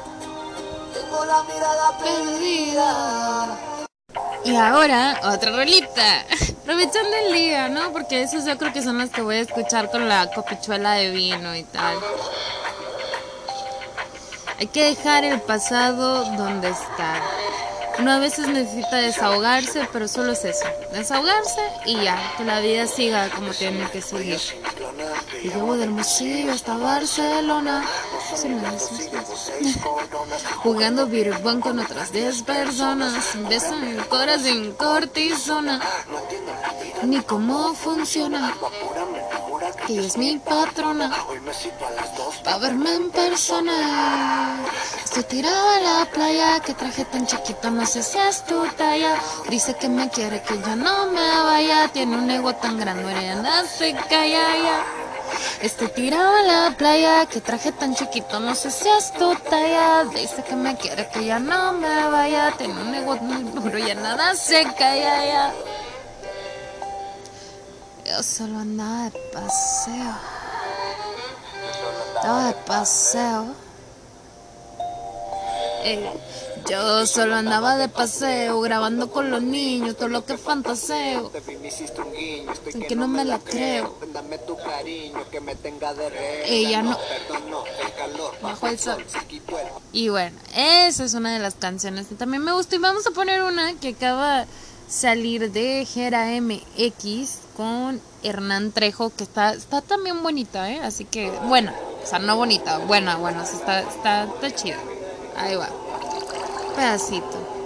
tengo 0.96 1.26
la 1.26 1.44
mirada 1.44 1.98
perdida. 2.00 3.60
Y 4.44 4.56
ahora, 4.56 5.20
otra 5.26 5.52
rolita. 5.52 6.26
Aprovechando 6.64 7.18
el 7.28 7.34
día, 7.34 7.70
¿no? 7.70 7.92
Porque 7.92 8.24
esos 8.24 8.46
yo 8.46 8.58
creo 8.58 8.74
que 8.74 8.82
son 8.82 8.98
las 8.98 9.12
que 9.12 9.22
voy 9.22 9.36
a 9.36 9.42
escuchar 9.42 9.92
con 9.92 10.10
la 10.10 10.32
copichuela 10.32 10.94
de 10.94 11.12
vino 11.12 11.56
y 11.56 11.66
tal. 11.66 12.00
Hay 14.62 14.68
que 14.68 14.84
dejar 14.84 15.24
el 15.24 15.42
pasado 15.42 16.24
donde 16.38 16.70
está. 16.70 17.20
Uno 17.98 18.12
a 18.12 18.20
veces 18.20 18.48
necesita 18.48 18.98
desahogarse, 18.98 19.88
pero 19.92 20.08
solo 20.08 20.34
es 20.34 20.46
eso. 20.46 20.68
Desahogarse 20.94 21.62
y 21.88 22.04
ya, 22.04 22.36
que 22.38 22.44
la 22.44 22.60
vida 22.60 22.86
siga 22.86 23.28
como 23.30 23.56
tiene 23.56 23.90
que 23.90 24.04
seguir. 24.04 24.40
Y 25.42 25.48
llevo 25.48 25.76
de 25.78 25.86
Hermosillo 25.86 26.52
hasta 26.52 26.78
Barcelona. 26.78 27.84
Jugando 30.58 31.08
beer 31.08 31.42
con 31.42 31.80
otras 31.80 32.12
10 32.12 32.44
personas. 32.44 33.36
Beso 33.50 33.74
en 33.74 34.00
corazón 34.04 34.74
cortisona. 34.74 35.82
Ni 37.02 37.20
cómo 37.22 37.74
funciona. 37.74 38.54
Que 39.92 39.98
ella 39.98 40.08
es 40.08 40.18
mi 40.18 40.38
patrona. 40.38 41.12
Pa' 42.46 42.58
verme 42.60 42.94
en 42.94 43.12
persona. 43.12 44.56
Estoy 45.04 45.24
tirado 45.24 45.70
a 45.70 45.80
la 45.80 46.06
playa. 46.06 46.62
Que 46.62 46.74
traje 46.74 47.04
tan 47.04 47.28
chiquito, 47.28 47.70
no 47.70 47.86
sé 47.86 48.02
si 48.02 48.18
es 48.18 48.46
tu 48.46 48.66
talla. 48.78 49.16
Dice 49.50 49.76
que 49.76 49.90
me 49.90 50.10
quiere 50.10 50.42
que 50.44 50.58
yo 50.62 50.76
no 50.78 51.08
me 51.08 51.30
vaya. 51.44 51.90
Tiene 51.90 52.16
un 52.16 52.32
ego 52.32 52.56
tan 52.56 52.78
grande, 52.78 53.30
anda 53.32 53.66
se 53.66 53.94
calla 53.94 54.46
ya. 54.66 54.86
Estoy 55.62 55.90
tirado 55.90 56.38
en 56.38 56.48
la 56.48 56.76
playa, 56.78 57.26
que 57.26 57.42
traje 57.42 57.74
tan 57.74 57.94
chiquito, 57.94 58.40
no 58.40 58.56
sé 58.56 58.72
si 58.72 58.88
es 58.88 59.12
tu 59.12 59.36
talla. 59.36 60.06
Dice 60.06 60.42
que 60.44 60.56
me 60.56 60.78
quiere 60.78 61.10
que 61.10 61.26
ya 61.26 61.40
no 61.40 61.74
me 61.74 62.08
vaya. 62.08 62.52
Tiene 62.58 62.80
un 62.82 62.96
ego 62.96 63.18
muy 63.18 63.44
duro, 63.44 63.78
ya 63.78 63.96
nada 63.96 64.36
se 64.36 64.64
calla 64.64 65.26
ya. 65.26 65.54
Yo 68.12 68.22
solo 68.24 68.60
andaba 68.60 69.06
de 69.06 69.20
paseo. 69.32 70.14
Estaba 72.16 72.48
de 72.48 72.54
paseo. 72.68 73.56
Eh, 75.86 76.12
yo 76.70 77.08
solo 77.08 77.36
andaba 77.36 77.78
de 77.78 77.88
paseo, 77.88 78.60
grabando 78.60 79.10
con 79.12 79.32
los 79.32 79.42
niños, 79.42 79.96
todo 79.96 80.10
lo 80.10 80.26
que 80.26 80.38
fantaseo. 80.38 81.32
Que 82.86 82.96
no 82.98 83.08
me 83.08 83.24
la 83.24 83.40
creo. 83.40 83.96
Ella 86.46 86.82
no. 86.82 86.98
Bajo 88.42 88.68
el 88.68 88.78
sol. 88.78 89.06
Y 89.94 90.10
bueno, 90.10 90.38
esa 90.54 91.06
es 91.06 91.14
una 91.14 91.32
de 91.34 91.40
las 91.40 91.56
canciones 91.56 92.08
que 92.08 92.16
también 92.16 92.44
me 92.44 92.52
gustó. 92.52 92.76
Y 92.76 92.80
vamos 92.80 93.08
a 93.08 93.12
poner 93.12 93.42
una 93.44 93.74
que 93.80 93.90
acaba 93.90 94.42
de 94.42 94.48
salir 94.90 95.54
de 95.54 95.86
Gera 95.86 96.28
MX 96.42 97.51
Hernán 98.24 98.72
Trejo, 98.72 99.10
que 99.16 99.24
está, 99.24 99.54
está 99.54 99.82
también 99.82 100.22
bonita, 100.24 100.70
¿eh? 100.70 100.80
Así 100.82 101.06
que, 101.06 101.32
bueno, 101.48 101.72
o 102.04 102.06
sea, 102.06 102.20
no 102.20 102.36
bonita, 102.36 102.80
buena, 102.80 103.18
bueno, 103.18 103.44
está, 103.44 103.82
está, 103.82 104.24
está 104.24 104.52
chida. 104.56 104.78
Ahí 105.36 105.56
va. 105.56 105.70
Pedacito. 106.76 107.62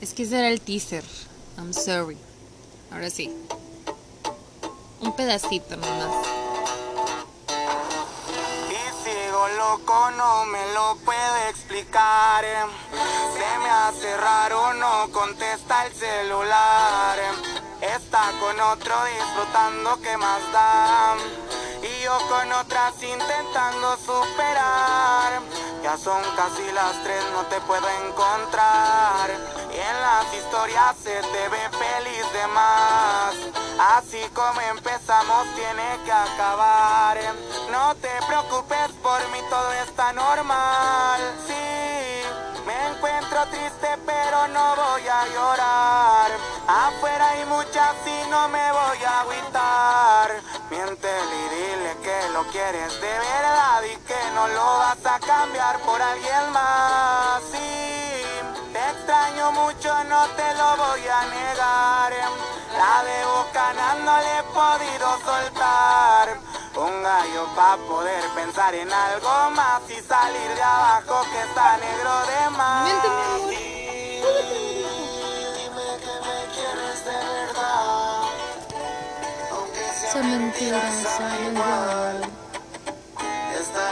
Es 0.00 0.14
que 0.14 0.22
ese 0.22 0.38
era 0.38 0.48
el 0.48 0.60
teaser. 0.60 1.04
I'm 1.58 1.72
sorry. 1.74 2.16
Ahora 2.90 3.10
sí. 3.10 3.30
Un 5.00 5.14
pedacito 5.14 5.76
nomás. 5.76 6.39
No 9.78 10.46
me 10.46 10.72
lo 10.72 10.96
puede 11.04 11.48
explicar. 11.48 12.44
Se 13.34 13.58
me 13.58 13.70
hace 13.70 14.16
raro, 14.16 14.74
no 14.74 15.12
contesta 15.12 15.86
el 15.86 15.92
celular. 15.94 17.18
Está 17.80 18.32
con 18.40 18.60
otro 18.60 18.94
disfrutando, 19.04 20.00
¿qué 20.02 20.16
más 20.16 20.52
da? 20.52 21.14
Y 21.82 22.02
yo 22.02 22.18
con 22.28 22.52
otras 22.52 23.00
intentando 23.02 23.96
superar. 23.96 25.40
Ya 25.82 25.96
son 25.96 26.22
casi 26.36 26.72
las 26.72 27.02
tres, 27.04 27.24
no 27.32 27.42
te 27.46 27.60
puedo 27.60 27.88
encontrar. 28.06 29.30
En 29.88 30.00
las 30.00 30.34
historias 30.34 30.96
se 31.02 31.16
te 31.32 31.48
ve 31.48 31.68
feliz 31.70 32.32
de 32.32 32.46
más. 32.48 33.34
Así 33.96 34.20
como 34.34 34.60
empezamos, 34.60 35.46
tiene 35.54 35.98
que 36.04 36.12
acabar. 36.12 37.18
No 37.70 37.94
te 37.96 38.10
preocupes 38.26 38.92
por 39.02 39.20
mí, 39.30 39.38
todo 39.48 39.72
está 39.72 40.12
normal. 40.12 41.20
Sí, 41.46 42.22
me 42.66 42.88
encuentro 42.88 43.46
triste, 43.46 43.88
pero 44.04 44.48
no 44.48 44.76
voy 44.76 45.08
a 45.08 45.26
llorar. 45.28 46.30
Afuera 46.68 47.28
hay 47.30 47.44
muchas 47.46 47.94
y 48.06 48.28
no 48.28 48.48
me 48.48 48.72
voy 48.72 49.04
a 49.04 49.20
agüitar. 49.20 50.30
Miéntele 50.70 51.36
y 51.36 51.48
dile 51.54 51.96
que 52.02 52.28
lo 52.34 52.42
quieres 52.52 53.00
de 53.00 53.18
verdad 53.18 53.82
y 53.82 53.96
que 54.06 54.30
no 54.34 54.46
lo 54.48 54.78
vas 54.78 55.06
a 55.06 55.18
cambiar 55.20 55.80
por 55.80 56.00
alguien 56.02 56.52
más. 56.52 57.42
Sí, 57.50 58.09
extraño 59.10 59.50
mucho, 59.52 60.04
no 60.04 60.24
te 60.36 60.54
lo 60.54 60.76
voy 60.76 61.00
a 61.08 61.22
negar. 61.26 62.12
La 62.78 63.02
de 63.02 63.24
Bocana 63.26 63.94
no 64.04 64.16
le 64.20 64.38
he 64.38 64.42
podido 64.54 65.18
soltar. 65.24 66.38
Un 66.76 67.02
gallo 67.02 67.46
pa' 67.56 67.76
poder 67.88 68.24
pensar 68.36 68.72
en 68.74 68.92
algo 68.92 69.50
más 69.50 69.82
y 69.90 70.00
salir 70.00 70.54
de 70.54 70.62
abajo 70.62 71.26
que 71.32 71.40
está 71.40 71.76
negro 71.78 72.12
de 72.30 72.50
más. 72.56 72.88
Dime 75.56 75.88
que 76.04 76.14
me 76.26 76.38
quieres 76.54 77.04
de 77.04 77.16
verdad. 77.34 78.22
Aunque 79.50 79.84
sea 79.98 80.12
Son 80.12 80.30
mentiras, 80.30 80.94
son 81.16 81.32
igual. 81.46 82.49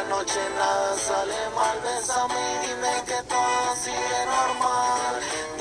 Noche 0.08 0.40
nada 0.56 0.96
sale 0.96 1.50
mal, 1.54 1.78
bésame 1.82 2.34
y 2.34 2.66
dime 2.66 2.94
que 3.04 3.22
todo 3.28 3.76
sigue 3.76 4.20
normal. 4.24 5.57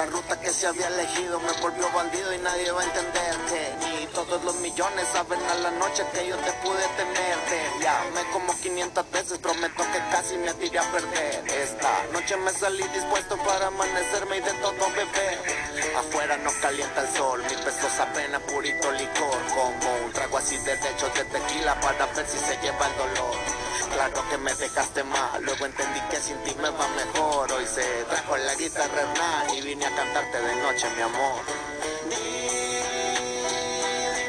La 0.00 0.06
ruta 0.06 0.40
que 0.40 0.48
se 0.48 0.66
había 0.66 0.88
elegido 0.88 1.38
me 1.40 1.52
volvió 1.60 1.86
bandido 1.92 2.32
y 2.32 2.38
nadie 2.38 2.72
va 2.72 2.80
a 2.80 2.84
entenderte. 2.84 3.74
Ni 3.80 4.06
todos 4.06 4.42
los 4.44 4.54
millones 4.60 5.06
saben 5.12 5.38
a 5.42 5.54
la 5.56 5.70
noche 5.72 6.02
que 6.14 6.26
yo 6.26 6.38
te 6.38 6.52
pude 6.64 6.82
tenerte. 6.96 7.70
Llamé 7.82 8.22
como 8.32 8.58
500 8.58 9.10
veces, 9.10 9.38
prometo 9.40 9.84
que 9.92 9.98
casi 10.10 10.38
me 10.38 10.54
tiré 10.54 10.78
a 10.78 10.90
perder. 10.90 11.44
Esta 11.48 12.06
noche 12.14 12.34
me 12.38 12.50
salí 12.50 12.82
dispuesto 12.94 13.36
para 13.44 13.66
amanecerme 13.66 14.38
y 14.38 14.40
de 14.40 14.52
todo 14.54 14.90
beber. 14.96 15.94
Afuera 15.94 16.38
no 16.38 16.50
calienta 16.62 17.02
el 17.02 17.14
sol, 17.14 17.42
mi 17.42 17.56
pesos 17.62 18.00
apenas 18.00 18.40
purito 18.44 18.90
licor. 18.92 19.38
Como 19.54 19.96
un 20.06 20.12
trago 20.14 20.38
así 20.38 20.56
de 20.56 20.78
techo 20.78 21.10
de 21.10 21.24
tequila 21.26 21.78
para 21.78 22.06
ver 22.06 22.26
si 22.26 22.38
se 22.38 22.56
lleva 22.62 22.86
el 22.86 22.96
dolor. 22.96 23.69
Claro 23.92 24.22
que 24.30 24.38
me 24.38 24.54
dejaste 24.54 25.02
mal, 25.04 25.42
luego 25.42 25.66
entendí 25.66 26.00
que 26.10 26.16
sin 26.16 26.36
ti 26.44 26.54
me 26.60 26.70
va 26.70 26.88
mejor. 26.88 27.50
Hoy 27.52 27.66
se 27.66 27.82
trajo 28.04 28.36
la 28.36 28.54
guitarra 28.54 29.00
Hernán 29.02 29.50
y 29.56 29.60
vine 29.62 29.86
a 29.86 29.94
cantarte 29.94 30.40
de 30.40 30.56
noche, 30.56 30.86
mi 30.96 31.02
amor. 31.02 31.42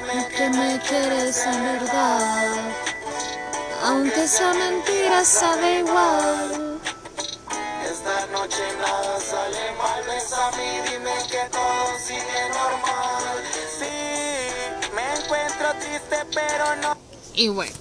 Dime 0.01 0.27
Que 0.36 0.50
me 0.50 0.80
quieres 0.80 1.46
en 1.46 1.63
verdad. 1.63 2.56
Aunque 3.84 4.27
sea 4.27 4.53
mentira, 4.53 5.24
sabe 5.25 5.80
igual. 5.80 6.80
Esta 7.84 8.27
noche 8.27 8.63
nada 8.80 9.20
sale 9.20 9.72
mal, 9.77 10.03
bésame 10.03 10.77
y 10.77 10.82
dime 10.89 11.12
que 11.30 11.50
todo 11.51 11.98
sigue 12.06 12.50
normal. 12.50 13.44
Sí, 13.80 14.89
me 14.96 15.24
encuentro 15.24 15.74
triste, 15.80 16.18
pero 16.34 16.75
no. 16.77 16.98
Y 17.34 17.50
bueno, 17.50 17.75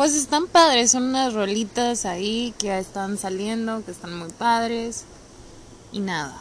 pues 0.00 0.14
están 0.14 0.46
padres, 0.46 0.92
son 0.92 1.02
unas 1.02 1.34
rolitas 1.34 2.06
ahí 2.06 2.54
que 2.58 2.78
están 2.78 3.18
saliendo, 3.18 3.84
que 3.84 3.90
están 3.90 4.16
muy 4.16 4.30
padres. 4.30 5.04
Y 5.92 6.00
nada, 6.00 6.40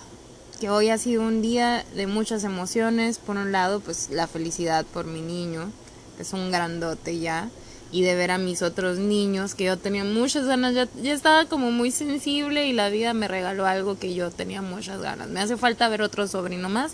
que 0.62 0.70
hoy 0.70 0.88
ha 0.88 0.98
sido 0.98 1.24
un 1.24 1.42
día 1.42 1.84
de 1.94 2.08
muchas 2.08 2.46
emociones. 2.46 3.18
Por 3.18 3.36
un 3.36 3.52
lado, 3.52 3.82
pues 3.82 4.12
la 4.12 4.28
felicidad 4.28 4.86
por 4.86 5.08
mi 5.08 5.20
niño, 5.20 5.74
que 6.16 6.24
es 6.24 6.32
un 6.32 6.52
grandote 6.52 7.20
ya. 7.20 7.50
Y 7.92 8.04
de 8.04 8.16
ver 8.16 8.32
a 8.32 8.38
mis 8.38 8.62
otros 8.62 8.98
niños, 8.98 9.56
que 9.56 9.66
yo 9.66 9.78
tenía 9.78 10.06
muchas 10.06 10.46
ganas, 10.46 10.74
ya, 10.74 10.88
ya 10.96 11.12
estaba 11.12 11.44
como 11.44 11.70
muy 11.70 11.92
sensible 11.92 12.66
y 12.66 12.72
la 12.72 12.88
vida 12.88 13.14
me 13.14 13.28
regaló 13.28 13.66
algo 13.66 14.00
que 14.00 14.14
yo 14.14 14.32
tenía 14.32 14.62
muchas 14.62 15.02
ganas. 15.02 15.28
Me 15.28 15.42
hace 15.42 15.58
falta 15.58 15.90
ver 15.90 16.02
otro 16.02 16.30
sobrino 16.30 16.70
más, 16.70 16.94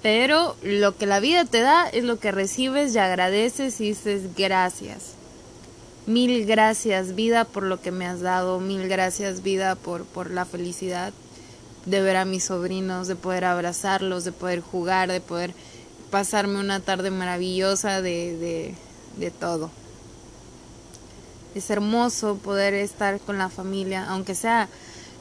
pero 0.00 0.56
lo 0.62 0.96
que 0.96 1.04
la 1.04 1.20
vida 1.20 1.44
te 1.44 1.60
da 1.60 1.86
es 1.90 2.04
lo 2.04 2.18
que 2.18 2.32
recibes 2.32 2.94
y 2.94 3.00
agradeces 3.00 3.82
y 3.82 3.88
dices 3.88 4.34
gracias. 4.34 5.16
Mil 6.06 6.46
gracias 6.46 7.16
vida 7.16 7.44
por 7.44 7.64
lo 7.64 7.80
que 7.80 7.90
me 7.90 8.06
has 8.06 8.20
dado, 8.20 8.60
mil 8.60 8.86
gracias 8.88 9.42
vida 9.42 9.74
por, 9.74 10.04
por 10.04 10.30
la 10.30 10.44
felicidad 10.44 11.12
de 11.84 12.00
ver 12.00 12.16
a 12.16 12.24
mis 12.24 12.44
sobrinos, 12.44 13.08
de 13.08 13.16
poder 13.16 13.44
abrazarlos, 13.44 14.24
de 14.24 14.30
poder 14.32 14.60
jugar, 14.60 15.10
de 15.10 15.20
poder 15.20 15.52
pasarme 16.10 16.60
una 16.60 16.78
tarde 16.80 17.10
maravillosa 17.10 18.02
de, 18.02 18.74
de, 19.16 19.30
todo. 19.30 19.70
Es 21.54 21.70
hermoso 21.70 22.36
poder 22.36 22.74
estar 22.74 23.18
con 23.20 23.38
la 23.38 23.48
familia, 23.48 24.06
aunque 24.08 24.34
sea, 24.34 24.68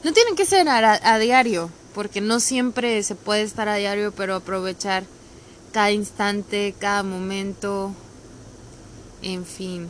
no 0.04 0.14
tiene 0.14 0.36
que 0.36 0.46
ser 0.46 0.68
a 0.70 1.18
diario, 1.18 1.72
porque 1.96 2.22
no 2.22 2.40
siempre 2.40 3.02
se 3.04 3.16
puede 3.16 3.42
estar 3.42 3.70
a 3.70 3.76
diario, 3.76 4.12
pero 4.12 4.36
aprovechar 4.36 5.04
cada 5.72 5.92
instante, 5.92 6.76
cada 6.78 7.04
momento, 7.04 7.92
en 9.22 9.46
fin. 9.46 9.88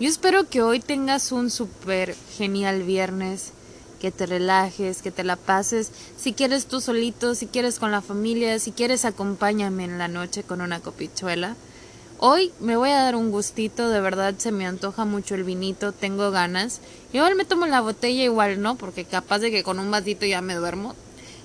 Yo 0.00 0.08
espero 0.08 0.48
que 0.48 0.60
hoy 0.60 0.80
tengas 0.80 1.30
un 1.30 1.50
súper 1.50 2.16
genial 2.36 2.82
viernes, 2.82 3.52
que 4.00 4.10
te 4.10 4.26
relajes, 4.26 5.02
que 5.02 5.12
te 5.12 5.22
la 5.22 5.36
pases. 5.36 5.92
Si 6.16 6.32
quieres 6.32 6.66
tú 6.66 6.80
solito, 6.80 7.36
si 7.36 7.46
quieres 7.46 7.78
con 7.78 7.92
la 7.92 8.02
familia, 8.02 8.58
si 8.58 8.72
quieres 8.72 9.04
acompáñame 9.04 9.84
en 9.84 9.98
la 9.98 10.08
noche 10.08 10.42
con 10.42 10.60
una 10.60 10.80
copichuela. 10.80 11.54
Hoy 12.18 12.50
me 12.58 12.76
voy 12.76 12.90
a 12.90 13.04
dar 13.04 13.14
un 13.14 13.30
gustito, 13.30 13.88
de 13.88 14.00
verdad 14.00 14.34
se 14.36 14.50
me 14.50 14.66
antoja 14.66 15.04
mucho 15.04 15.36
el 15.36 15.44
vinito, 15.44 15.92
tengo 15.92 16.32
ganas. 16.32 16.80
Igual 17.12 17.36
me 17.36 17.44
tomo 17.44 17.66
la 17.66 17.80
botella, 17.80 18.24
igual 18.24 18.60
no, 18.60 18.74
porque 18.74 19.04
capaz 19.04 19.38
de 19.38 19.52
que 19.52 19.62
con 19.62 19.78
un 19.78 19.92
vasito 19.92 20.26
ya 20.26 20.40
me 20.40 20.56
duermo. 20.56 20.96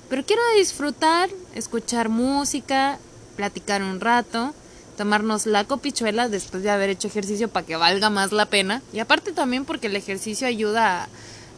Pero 0.08 0.24
quiero 0.26 0.42
disfrutar, 0.56 1.30
escuchar 1.54 2.08
música, 2.08 2.98
platicar 3.36 3.80
un 3.80 4.00
rato 4.00 4.54
tomarnos 5.00 5.46
la 5.46 5.64
copichuela 5.64 6.28
después 6.28 6.62
de 6.62 6.68
haber 6.68 6.90
hecho 6.90 7.08
ejercicio 7.08 7.48
para 7.48 7.64
que 7.64 7.74
valga 7.74 8.10
más 8.10 8.32
la 8.32 8.44
pena. 8.44 8.82
Y 8.92 8.98
aparte 8.98 9.32
también 9.32 9.64
porque 9.64 9.86
el 9.86 9.96
ejercicio 9.96 10.46
ayuda 10.46 11.08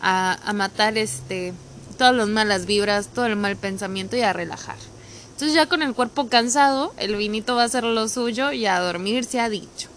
a, 0.01 0.53
matar 0.55 0.97
este 0.97 1.53
todas 1.99 2.15
las 2.15 2.29
malas 2.29 2.67
vibras, 2.67 3.09
todo 3.09 3.27
el 3.27 3.35
mal 3.35 3.57
pensamiento 3.57 4.17
y 4.17 4.21
a 4.21 4.33
relajar. 4.33 4.77
Entonces 5.33 5.55
ya 5.55 5.67
con 5.67 5.83
el 5.83 5.93
cuerpo 5.93 6.29
cansado, 6.29 6.95
el 6.99 7.17
vinito 7.17 7.57
va 7.57 7.65
a 7.65 7.69
ser 7.69 7.83
lo 7.83 8.07
suyo 8.07 8.53
y 8.53 8.67
a 8.67 8.79
dormir 8.79 9.25
se 9.25 9.41
ha 9.41 9.49
dicho. 9.49 9.89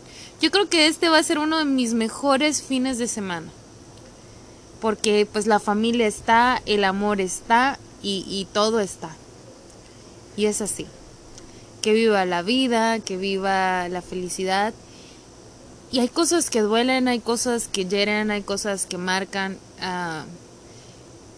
Yo 0.41 0.49
creo 0.49 0.67
que 0.67 0.87
este 0.87 1.09
va 1.09 1.19
a 1.19 1.23
ser 1.23 1.37
uno 1.37 1.59
de 1.59 1.65
mis 1.65 1.93
mejores 1.93 2.63
fines 2.63 2.97
de 2.97 3.07
semana. 3.07 3.51
Porque 4.81 5.27
pues 5.31 5.45
la 5.45 5.59
familia 5.59 6.07
está, 6.07 6.63
el 6.65 6.83
amor 6.83 7.21
está 7.21 7.77
y, 8.01 8.25
y 8.27 8.45
todo 8.51 8.79
está. 8.79 9.15
Y 10.35 10.47
es 10.47 10.61
así 10.61 10.87
que 11.85 11.93
viva 11.93 12.25
la 12.25 12.41
vida, 12.41 12.97
que 12.97 13.15
viva 13.15 13.87
la 13.89 14.01
felicidad. 14.01 14.73
Y 15.91 15.99
hay 15.99 16.07
cosas 16.07 16.49
que 16.49 16.61
duelen, 16.61 17.07
hay 17.07 17.19
cosas 17.19 17.67
que 17.67 17.85
hieren, 17.85 18.31
hay 18.31 18.41
cosas 18.41 18.87
que 18.87 18.97
marcan. 18.97 19.59
Uh, 19.79 20.25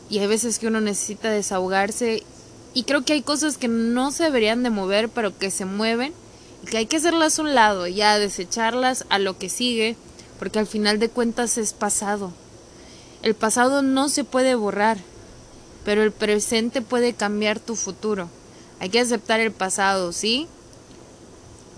y 0.09 0.19
hay 0.19 0.27
veces 0.27 0.57
que 0.57 0.67
uno 0.67 0.79
necesita 0.79 1.29
desahogarse. 1.29 2.23
Y 2.73 2.83
creo 2.83 3.03
que 3.03 3.11
hay 3.11 3.23
cosas 3.23 3.57
que 3.57 3.67
no 3.67 4.11
se 4.11 4.23
deberían 4.23 4.63
de 4.63 4.69
mover, 4.69 5.09
pero 5.09 5.37
que 5.37 5.51
se 5.51 5.65
mueven. 5.65 6.13
Y 6.63 6.67
que 6.67 6.77
hay 6.77 6.85
que 6.85 6.95
hacerlas 6.95 7.37
a 7.37 7.41
un 7.41 7.53
lado, 7.53 7.85
ya 7.85 8.17
desecharlas 8.17 9.05
a 9.09 9.19
lo 9.19 9.37
que 9.37 9.49
sigue. 9.49 9.97
Porque 10.39 10.59
al 10.59 10.67
final 10.67 10.97
de 10.97 11.09
cuentas 11.09 11.57
es 11.57 11.73
pasado. 11.73 12.31
El 13.21 13.35
pasado 13.35 13.81
no 13.81 14.07
se 14.07 14.23
puede 14.23 14.55
borrar. 14.55 14.97
Pero 15.83 16.03
el 16.03 16.13
presente 16.13 16.81
puede 16.81 17.11
cambiar 17.11 17.59
tu 17.59 17.75
futuro. 17.75 18.29
Hay 18.79 18.89
que 18.89 18.99
aceptar 18.99 19.39
el 19.39 19.51
pasado, 19.51 20.11
sí, 20.11 20.47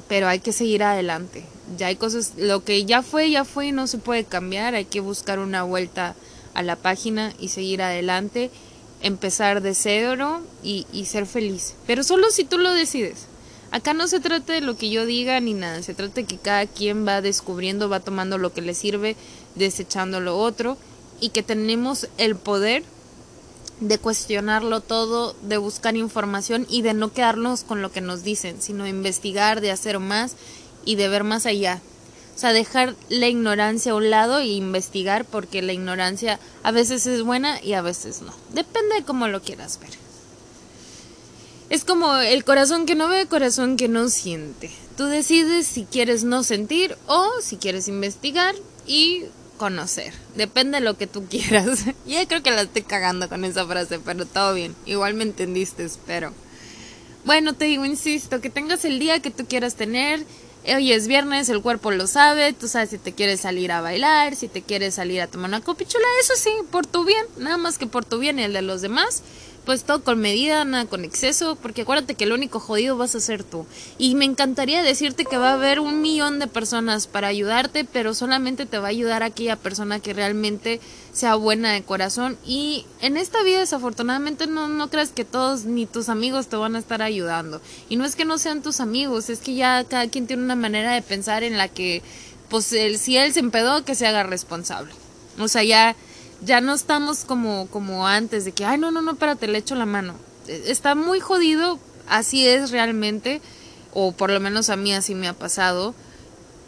pero 0.08 0.28
hay 0.28 0.40
que 0.40 0.52
seguir 0.52 0.84
adelante. 0.84 1.46
Ya 1.78 1.88
hay 1.88 1.96
cosas, 1.96 2.34
lo 2.38 2.64
que 2.64 2.86
ya 2.86 3.04
fue, 3.04 3.30
ya 3.30 3.46
fue 3.46 3.68
y 3.68 3.72
no 3.72 3.88
se 3.88 4.00
puede 4.00 4.24
cambiar. 4.24 4.76
Hay 4.76 4.86
que 4.86 5.00
buscar 5.00 5.40
una 5.40 5.64
vuelta 5.64 6.16
a 6.54 6.64
la 6.64 6.76
página 6.76 7.34
y 7.40 7.50
seguir 7.50 7.82
adelante, 7.82 8.50
empezar 9.02 9.62
de 9.62 9.76
cero 9.76 10.42
y, 10.64 10.88
y 10.92 11.06
ser 11.06 11.26
feliz. 11.26 11.76
Pero 11.88 12.04
solo 12.04 12.32
si 12.32 12.44
tú 12.44 12.58
lo 12.58 12.72
decides. 12.72 13.28
Acá 13.72 13.94
no 13.94 14.08
se 14.08 14.20
trata 14.20 14.54
de 14.54 14.62
lo 14.62 14.78
que 14.78 14.90
yo 14.90 15.06
diga 15.06 15.40
ni 15.40 15.54
nada, 15.54 15.84
se 15.84 15.94
trata 15.94 16.16
de 16.16 16.24
que 16.24 16.40
cada 16.40 16.66
quien 16.66 17.08
va 17.08 17.22
descubriendo, 17.22 17.88
va 17.88 18.00
tomando 18.00 18.40
lo 18.40 18.52
que 18.52 18.64
le 18.64 18.74
sirve, 18.74 19.16
desechando 19.54 20.20
lo 20.20 20.40
otro 20.40 20.76
y 21.20 21.30
que 21.30 21.44
tenemos 21.44 22.08
el 22.18 22.36
poder 22.36 22.84
de 23.80 23.98
cuestionarlo 23.98 24.82
todo, 24.82 25.36
de 25.44 25.58
buscar 25.58 25.96
información 25.96 26.65
y 26.70 26.82
de 26.82 26.94
no 26.94 27.13
quedarnos 27.13 27.63
con 27.63 27.82
lo 27.82 27.92
que 27.92 28.02
nos 28.02 28.24
dicen, 28.24 28.62
sino 28.62 28.88
investigar, 28.88 29.62
de 29.62 29.72
hacer 29.72 30.00
más 30.00 30.36
y 30.86 30.96
de 30.96 31.08
ver 31.08 31.24
más 31.24 31.46
allá. 31.46 31.82
O 32.36 32.39
sea, 32.39 32.54
dejar 32.54 32.96
la 33.10 33.28
ignorancia 33.28 33.92
a 33.92 33.96
un 33.96 34.10
lado 34.10 34.39
e 34.39 34.48
investigar 34.48 35.26
porque 35.26 35.62
la 35.62 35.74
ignorancia 35.74 36.39
a 36.63 36.72
veces 36.72 37.06
es 37.06 37.24
buena 37.24 37.62
y 37.62 37.74
a 37.74 37.82
veces 37.82 38.22
no. 38.22 38.34
Depende 38.54 38.96
de 38.96 39.04
cómo 39.04 39.28
lo 39.28 39.42
quieras 39.42 39.80
ver. 39.80 39.89
Es 41.70 41.84
como 41.84 42.15
el 42.15 42.44
corazón 42.44 42.86
que 42.86 42.96
no 42.96 43.08
ve, 43.08 43.28
corazón 43.28 43.78
que 43.78 43.88
no 43.88 44.10
siente. 44.10 44.72
Tú 44.98 45.06
decides 45.06 45.68
si 45.68 45.84
quieres 45.86 46.24
no 46.24 46.44
sentir 46.44 46.98
o 47.08 47.30
si 47.42 47.58
quieres 47.58 47.88
investigar 47.88 48.56
y 48.88 49.26
conocer. 49.60 50.12
Depende 50.36 50.80
de 50.80 50.86
lo 50.86 50.98
que 50.98 51.06
tú 51.06 51.28
quieras. 51.30 51.86
ya 52.08 52.28
creo 52.28 52.41
que 52.41 52.50
la 52.50 52.63
estoy 52.63 52.82
cagando 52.82 53.30
con 53.30 53.45
esa 53.45 53.67
frase, 53.67 54.00
pero 54.00 54.26
todo 54.26 54.56
bien. 54.56 54.76
Igual 54.88 55.13
me 55.13 55.24
entendiste, 55.24 55.84
espero. 55.84 56.34
Bueno, 57.26 57.54
te 57.54 57.65
digo, 57.65 57.86
insisto, 57.86 58.41
que 58.41 58.50
tengas 58.50 58.84
el 58.86 58.98
día 58.98 59.22
que 59.22 59.30
tú 59.30 59.45
quieras 59.45 59.76
tener 59.76 60.26
hoy 60.76 60.91
es 60.91 61.08
viernes, 61.08 61.50
el 61.50 61.62
cuerpo 61.62 61.91
lo 61.91 62.08
sabe, 62.08 62.54
tú 62.54 62.67
sabes 62.67 62.89
si 62.89 62.98
te 62.98 63.13
quieres 63.13 63.41
salir 63.41 63.72
a 63.72 63.82
bailar, 63.82 64.36
si 64.36 64.48
te 64.48 64.62
quieres 64.62 64.95
salir 64.95 65.22
a 65.22 65.28
tomar 65.28 65.50
una 65.50 65.62
copichula, 65.62 66.06
eso 66.22 66.34
sí, 66.36 66.52
por 66.72 66.86
tu 66.86 67.06
bien, 67.06 67.26
nada 67.38 67.58
más 67.58 67.78
que 67.78 67.88
por 67.88 68.06
tu 68.06 68.19
bien 68.19 68.39
y 68.39 68.43
el 68.43 68.54
de 68.54 68.62
los 68.62 68.82
demás 68.82 69.24
pues 69.69 69.84
todo 69.84 70.03
con 70.03 70.19
medida, 70.19 70.65
nada 70.65 70.86
con 70.86 71.05
exceso, 71.05 71.55
porque 71.55 71.84
acuérdate 71.84 72.15
que 72.15 72.23
el 72.23 72.32
único 72.32 72.60
jodido 72.60 72.97
vas 72.97 73.13
a 73.13 73.19
ser 73.19 73.43
tú. 73.43 73.67
Y 73.99 74.15
me 74.15 74.25
encantaría 74.25 74.82
decirte 74.82 75.25
que 75.25 75.38
va 75.38 75.51
a 75.51 75.53
haber 75.53 75.79
un 75.79 76.01
millón 76.01 76.39
de 76.39 76.47
personas 76.47 77.05
para 77.05 77.27
ayudarte, 77.27 77.86
pero 77.86 78.15
solamente 78.15 78.65
te 78.65 78.79
va 78.79 78.88
a 78.88 78.89
ayudar 78.89 79.21
aquella 79.21 79.58
persona 79.58 79.99
que 79.99 80.15
realmente 80.15 80.82
sea 81.13 81.36
buena 81.36 81.71
de 81.71 81.84
corazón. 81.84 82.36
Y 82.43 82.88
en 83.01 83.15
esta 83.15 83.43
vida 83.43 83.60
desafortunadamente 83.60 84.47
no, 84.47 84.67
no 84.67 84.89
creas 84.89 85.12
que 85.12 85.23
todos 85.23 85.65
ni 85.65 85.86
tus 85.86 86.10
amigos 86.10 86.47
te 86.47 86.55
van 86.55 86.75
a 86.75 86.79
estar 86.79 87.03
ayudando. 87.03 87.62
Y 87.89 87.97
no 87.97 88.05
es 88.05 88.15
que 88.15 88.25
no 88.25 88.39
sean 88.39 88.63
tus 88.63 88.79
amigos, 88.79 89.29
es 89.29 89.38
que 89.38 89.53
ya 89.53 89.84
cada 89.84 90.08
quien 90.08 90.25
tiene 90.25 90.41
una 90.41 90.55
manera 90.55 90.95
de 90.95 91.03
pensar 91.03 91.43
en 91.43 91.60
la 91.60 91.67
que, 91.67 92.01
pues 92.49 92.73
el, 92.73 92.97
si 92.97 93.17
él 93.17 93.34
se 93.34 93.39
empedó, 93.39 93.86
que 93.86 93.93
se 93.93 94.08
haga 94.08 94.23
responsable. 94.23 94.91
O 95.38 95.47
sea, 95.47 95.63
ya 95.63 95.95
ya 96.41 96.62
no 96.62 96.73
estamos 96.73 97.25
como, 97.25 97.67
como 97.67 98.08
antes, 98.08 98.45
de 98.45 98.52
que, 98.52 98.65
ay, 98.65 98.78
no, 98.78 98.91
no, 98.91 99.02
no, 99.02 99.12
espérate, 99.12 99.47
le 99.47 99.58
echo 99.58 99.75
la 99.75 99.86
mano. 99.86 100.15
E, 100.47 100.71
está 100.71 100.95
muy 100.95 101.19
jodido, 101.19 101.80
así 102.08 102.47
es 102.47 102.71
realmente, 102.71 103.41
o 103.93 104.12
por 104.12 104.32
lo 104.32 104.39
menos 104.39 104.69
a 104.69 104.75
mí 104.75 104.93
así 104.93 105.15
me 105.15 105.28
ha 105.28 105.34
pasado. 105.34 105.93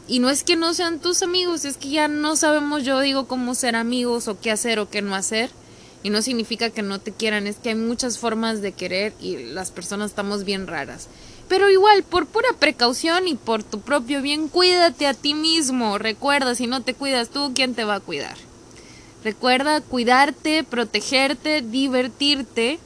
Y 0.07 0.19
no 0.19 0.29
es 0.29 0.43
que 0.43 0.55
no 0.55 0.73
sean 0.73 0.99
tus 0.99 1.21
amigos, 1.23 1.63
es 1.63 1.77
que 1.77 1.89
ya 1.89 2.07
no 2.07 2.36
sabemos, 2.36 2.84
yo 2.84 2.99
digo, 2.99 3.27
cómo 3.27 3.55
ser 3.55 3.75
amigos 3.75 4.27
o 4.27 4.39
qué 4.39 4.51
hacer 4.51 4.79
o 4.79 4.89
qué 4.89 5.01
no 5.01 5.15
hacer. 5.15 5.49
Y 6.03 6.10
no 6.10 6.23
significa 6.23 6.71
que 6.71 6.81
no 6.81 6.99
te 6.99 7.12
quieran, 7.12 7.45
es 7.45 7.57
que 7.57 7.69
hay 7.69 7.75
muchas 7.75 8.17
formas 8.17 8.62
de 8.62 8.71
querer 8.71 9.13
y 9.21 9.38
las 9.38 9.69
personas 9.69 10.10
estamos 10.10 10.43
bien 10.43 10.65
raras. 10.65 11.07
Pero 11.47 11.69
igual, 11.69 12.03
por 12.03 12.25
pura 12.25 12.49
precaución 12.60 13.27
y 13.27 13.36
por 13.36 13.62
tu 13.62 13.81
propio 13.81 14.21
bien, 14.23 14.47
cuídate 14.47 15.05
a 15.05 15.13
ti 15.13 15.36
mismo. 15.36 15.99
Recuerda, 15.99 16.55
si 16.55 16.65
no 16.65 16.81
te 16.81 16.95
cuidas 16.95 17.29
tú, 17.29 17.51
¿quién 17.53 17.75
te 17.75 17.84
va 17.84 17.95
a 17.95 17.99
cuidar? 17.99 18.36
Recuerda 19.23 19.81
cuidarte, 19.81 20.63
protegerte, 20.63 21.62
divertirte 21.62 22.79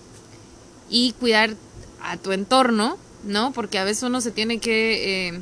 y 0.89 1.13
cuidar 1.13 1.55
a 2.01 2.17
tu 2.17 2.31
entorno, 2.33 2.97
¿no? 3.23 3.51
Porque 3.53 3.79
a 3.79 3.83
veces 3.83 4.03
uno 4.03 4.21
se 4.21 4.31
tiene 4.31 4.59
que 4.59 5.27
eh, 5.27 5.39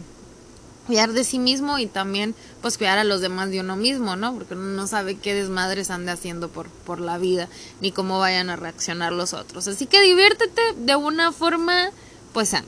cuidar 0.88 1.12
de 1.14 1.24
sí 1.24 1.40
mismo 1.40 1.80
y 1.80 1.88
también 1.88 2.36
pues 2.62 2.78
cuidar 2.78 2.98
a 2.98 3.04
los 3.04 3.22
demás 3.22 3.50
de 3.50 3.60
uno 3.60 3.76
mismo, 3.76 4.16
¿no? 4.16 4.34
Porque 4.34 4.54
uno 4.54 4.66
no 4.66 4.88
sabe 4.88 5.16
qué 5.16 5.34
desmadres 5.34 5.90
ande 5.90 6.12
haciendo 6.12 6.50
por, 6.50 6.68
por 6.68 7.00
la 7.00 7.18
vida, 7.18 7.50
ni 7.82 7.92
cómo 7.92 8.20
vayan 8.20 8.50
a 8.50 8.56
reaccionar 8.56 9.14
los 9.14 9.34
otros. 9.34 9.68
Así 9.68 9.86
que 9.88 10.02
diviértete 10.02 10.62
de 10.78 10.96
una 10.96 11.32
forma 11.32 11.90
pues 12.34 12.50
sana, 12.50 12.68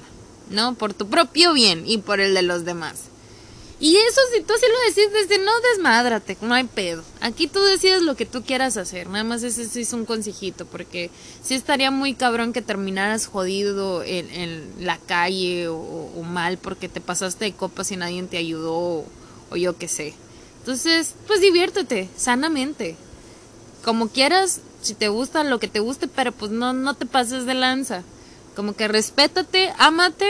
¿no? 0.50 0.76
Por 0.76 0.94
tu 0.94 1.08
propio 1.08 1.54
bien 1.54 1.84
y 1.86 2.00
por 2.00 2.20
el 2.20 2.34
de 2.34 2.42
los 2.42 2.66
demás. 2.66 3.04
Y 3.86 3.98
eso, 3.98 4.20
si 4.34 4.42
tú 4.42 4.52
así 4.52 4.66
lo 4.68 4.80
decides, 4.88 5.14
desde 5.14 5.46
no 5.46 5.52
desmádrate, 5.62 6.36
no 6.42 6.56
hay 6.56 6.64
pedo. 6.64 7.04
Aquí 7.22 7.46
tú 7.46 7.62
decides 7.62 8.02
lo 8.02 8.16
que 8.16 8.26
tú 8.26 8.42
quieras 8.42 8.78
hacer. 8.78 9.08
Nada 9.08 9.24
más 9.24 9.44
ese 9.44 9.80
es 9.80 9.94
un 9.94 10.06
consejito, 10.06 10.66
porque 10.66 11.12
sí 11.44 11.54
estaría 11.54 11.92
muy 11.92 12.16
cabrón 12.16 12.52
que 12.52 12.64
terminaras 12.64 13.28
jodido 13.28 14.02
en, 14.02 14.28
en 14.32 14.74
la 14.80 14.98
calle 14.98 15.68
o, 15.68 16.10
mal 16.24 16.58
porque 16.58 16.90
te 16.90 17.00
pasaste 17.00 17.46
de 17.46 17.54
copas 17.54 17.92
y 17.92 17.96
nadie 17.96 18.24
te 18.24 18.38
ayudó 18.38 18.74
o, 18.74 19.06
o 19.52 19.56
yo 19.56 19.78
qué 19.78 19.88
sé. 19.88 20.16
Entonces, 20.62 21.14
pues 21.28 21.40
diviértete, 21.42 22.10
sanamente. 22.18 22.96
Como 23.84 24.10
quieras, 24.10 24.62
si 24.82 24.96
te 24.96 25.10
gusta 25.10 25.44
lo 25.44 25.60
que 25.60 25.68
te 25.68 25.80
guste, 25.80 26.08
pero 26.08 26.32
pues 26.32 26.50
no, 26.50 26.74
no 26.74 26.96
te 26.96 27.06
pases 27.06 27.46
de 27.46 27.54
lanza. 27.54 28.02
Como 28.56 28.76
que 28.76 28.88
respétate, 28.88 29.72
ámate 29.78 30.26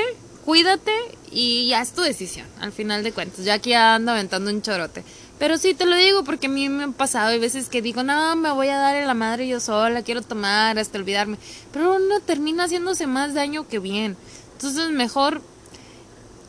cuídate 0.45 0.91
y 1.35 1.67
ya 1.67 1.81
es 1.81 1.91
tu 1.91 2.01
decisión, 2.01 2.47
al 2.61 2.71
final 2.71 3.03
de 3.03 3.11
cuentas. 3.11 3.43
Ya 3.43 3.55
aquí 3.55 3.73
ando 3.73 4.13
aventando 4.13 4.49
un 4.49 4.61
chorote. 4.61 5.03
Pero 5.37 5.57
sí 5.57 5.73
te 5.73 5.85
lo 5.85 5.97
digo 5.97 6.23
porque 6.23 6.47
a 6.47 6.49
mí 6.49 6.69
me 6.69 6.85
ha 6.85 6.87
pasado. 6.87 7.27
Hay 7.27 7.39
veces 7.39 7.67
que 7.67 7.81
digo, 7.81 8.03
no, 8.03 8.37
me 8.37 8.51
voy 8.51 8.69
a 8.69 8.77
dar 8.77 8.95
en 8.95 9.05
la 9.05 9.13
madre 9.13 9.45
yo 9.45 9.59
sola, 9.59 10.01
quiero 10.01 10.21
tomar 10.21 10.79
hasta 10.79 10.97
olvidarme. 10.97 11.37
Pero 11.73 11.97
uno 11.97 12.21
termina 12.21 12.63
haciéndose 12.63 13.05
más 13.05 13.33
daño 13.33 13.67
que 13.67 13.79
bien. 13.79 14.15
Entonces, 14.53 14.91
mejor 14.91 15.41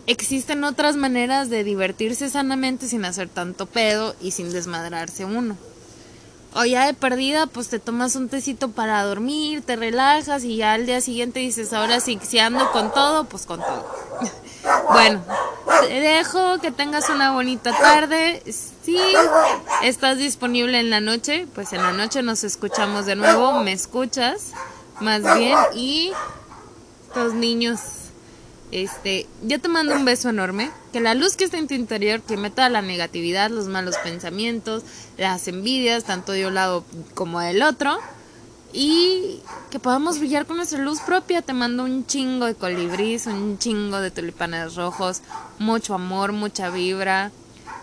existen 0.07 0.63
otras 0.63 0.95
maneras 0.95 1.51
de 1.51 1.65
divertirse 1.65 2.31
sanamente 2.31 2.87
sin 2.87 3.05
hacer 3.05 3.29
tanto 3.29 3.67
pedo 3.67 4.15
y 4.21 4.31
sin 4.31 4.53
desmadrarse 4.53 5.25
uno. 5.25 5.57
O 6.59 6.65
ya 6.65 6.87
de 6.87 6.95
perdida, 6.95 7.47
pues 7.47 7.69
te 7.69 7.79
tomas 7.79 8.17
un 8.17 8.31
tecito 8.31 8.71
para 8.71 9.03
dormir, 9.05 9.63
te 9.63 9.77
relajas 9.77 10.43
y 10.43 10.57
ya 10.57 10.73
al 10.73 10.87
día 10.87 11.03
siguiente 11.03 11.41
dices, 11.41 11.75
ahora 11.75 12.01
sí, 12.01 12.19
si 12.27 12.39
ando 12.39 12.73
con 12.73 12.91
todo, 12.95 13.25
pues 13.25 13.45
con 13.45 13.61
todo. 13.61 13.87
bueno, 14.91 15.23
te 15.87 16.01
dejo 16.01 16.59
que 16.61 16.71
tengas 16.71 17.11
una 17.11 17.33
bonita 17.33 17.77
tarde. 17.77 18.43
Si 18.47 18.99
estás 19.83 20.17
disponible 20.17 20.81
en 20.81 20.89
la 20.89 21.01
noche, 21.01 21.47
pues 21.55 21.75
en 21.75 21.83
la 21.83 21.93
noche 21.93 22.23
nos 22.23 22.43
escuchamos 22.43 23.05
de 23.05 23.17
nuevo, 23.17 23.61
me 23.61 23.73
escuchas 23.73 24.53
más 25.01 25.37
bien 25.37 25.59
y 25.75 26.13
los 27.15 27.35
niños 27.35 27.81
este, 28.73 29.27
yo 29.43 29.61
te 29.61 29.69
mando 29.69 29.95
un 29.95 30.05
beso 30.05 30.29
enorme. 30.29 30.71
Que 30.93 31.01
la 31.01 31.15
luz 31.15 31.37
que 31.37 31.45
está 31.45 31.59
en 31.59 31.69
tu 31.69 31.75
interior, 31.75 32.21
que 32.21 32.37
meta 32.37 32.69
la 32.69 32.83
negatividad, 32.83 33.51
los 33.51 33.69
malos 33.69 33.97
pensamientos, 33.99 34.83
las 35.19 35.47
envidias, 35.49 36.05
tanto 36.05 36.33
de 36.33 36.47
un 36.47 36.55
lado 36.55 36.85
como 37.15 37.41
del 37.41 37.63
otro. 37.63 37.99
Y 38.73 39.41
que 39.71 39.79
podamos 39.79 40.19
brillar 40.19 40.47
con 40.47 40.57
nuestra 40.57 40.79
luz 40.79 41.01
propia. 41.01 41.43
Te 41.43 41.53
mando 41.53 41.85
un 41.85 42.07
chingo 42.07 42.47
de 42.47 42.55
colibrís, 42.55 43.27
un 43.27 43.59
chingo 43.59 44.01
de 44.01 44.11
tulipanes 44.11 44.75
rojos, 44.75 45.23
mucho 45.59 45.95
amor, 45.95 46.33
mucha 46.33 46.71
vibra. 46.71 47.31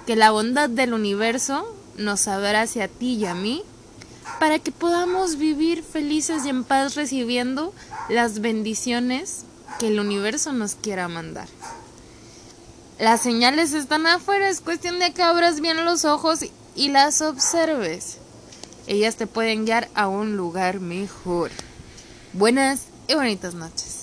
Que 0.06 0.16
la 0.16 0.32
bondad 0.32 0.70
del 0.70 0.94
universo 0.94 1.66
nos 1.98 2.28
abrace 2.28 2.84
a 2.84 2.88
ti 2.88 3.16
y 3.16 3.26
a 3.26 3.36
mí 3.36 3.64
para 4.40 4.60
que 4.60 4.72
podamos 4.72 5.38
vivir 5.38 5.84
felices 5.84 6.46
y 6.46 6.50
en 6.50 6.64
paz 6.64 6.96
recibiendo 6.96 7.74
las 8.10 8.40
bendiciones 8.40 9.46
que 9.80 9.88
el 9.88 10.00
universo 10.00 10.54
nos 10.54 10.76
quiera 10.76 11.08
mandar. 11.08 11.48
Las 13.00 13.22
señales 13.22 13.74
están 13.74 14.06
afuera, 14.06 14.50
es 14.50 14.62
cuestión 14.62 15.00
de 15.00 15.14
que 15.14 15.24
abras 15.24 15.60
bien 15.60 15.84
los 15.84 16.06
ojos 16.06 16.40
y 16.76 16.90
las 16.90 17.22
observes. 17.22 18.18
Ellas 18.88 19.16
te 19.16 19.28
pueden 19.28 19.66
guiar 19.66 19.90
a 19.96 20.08
un 20.08 20.38
lugar 20.38 20.80
mejor. 20.80 21.52
Buenas 22.34 22.82
y 23.08 23.16
bonitas 23.16 23.54
noches. 23.54 24.03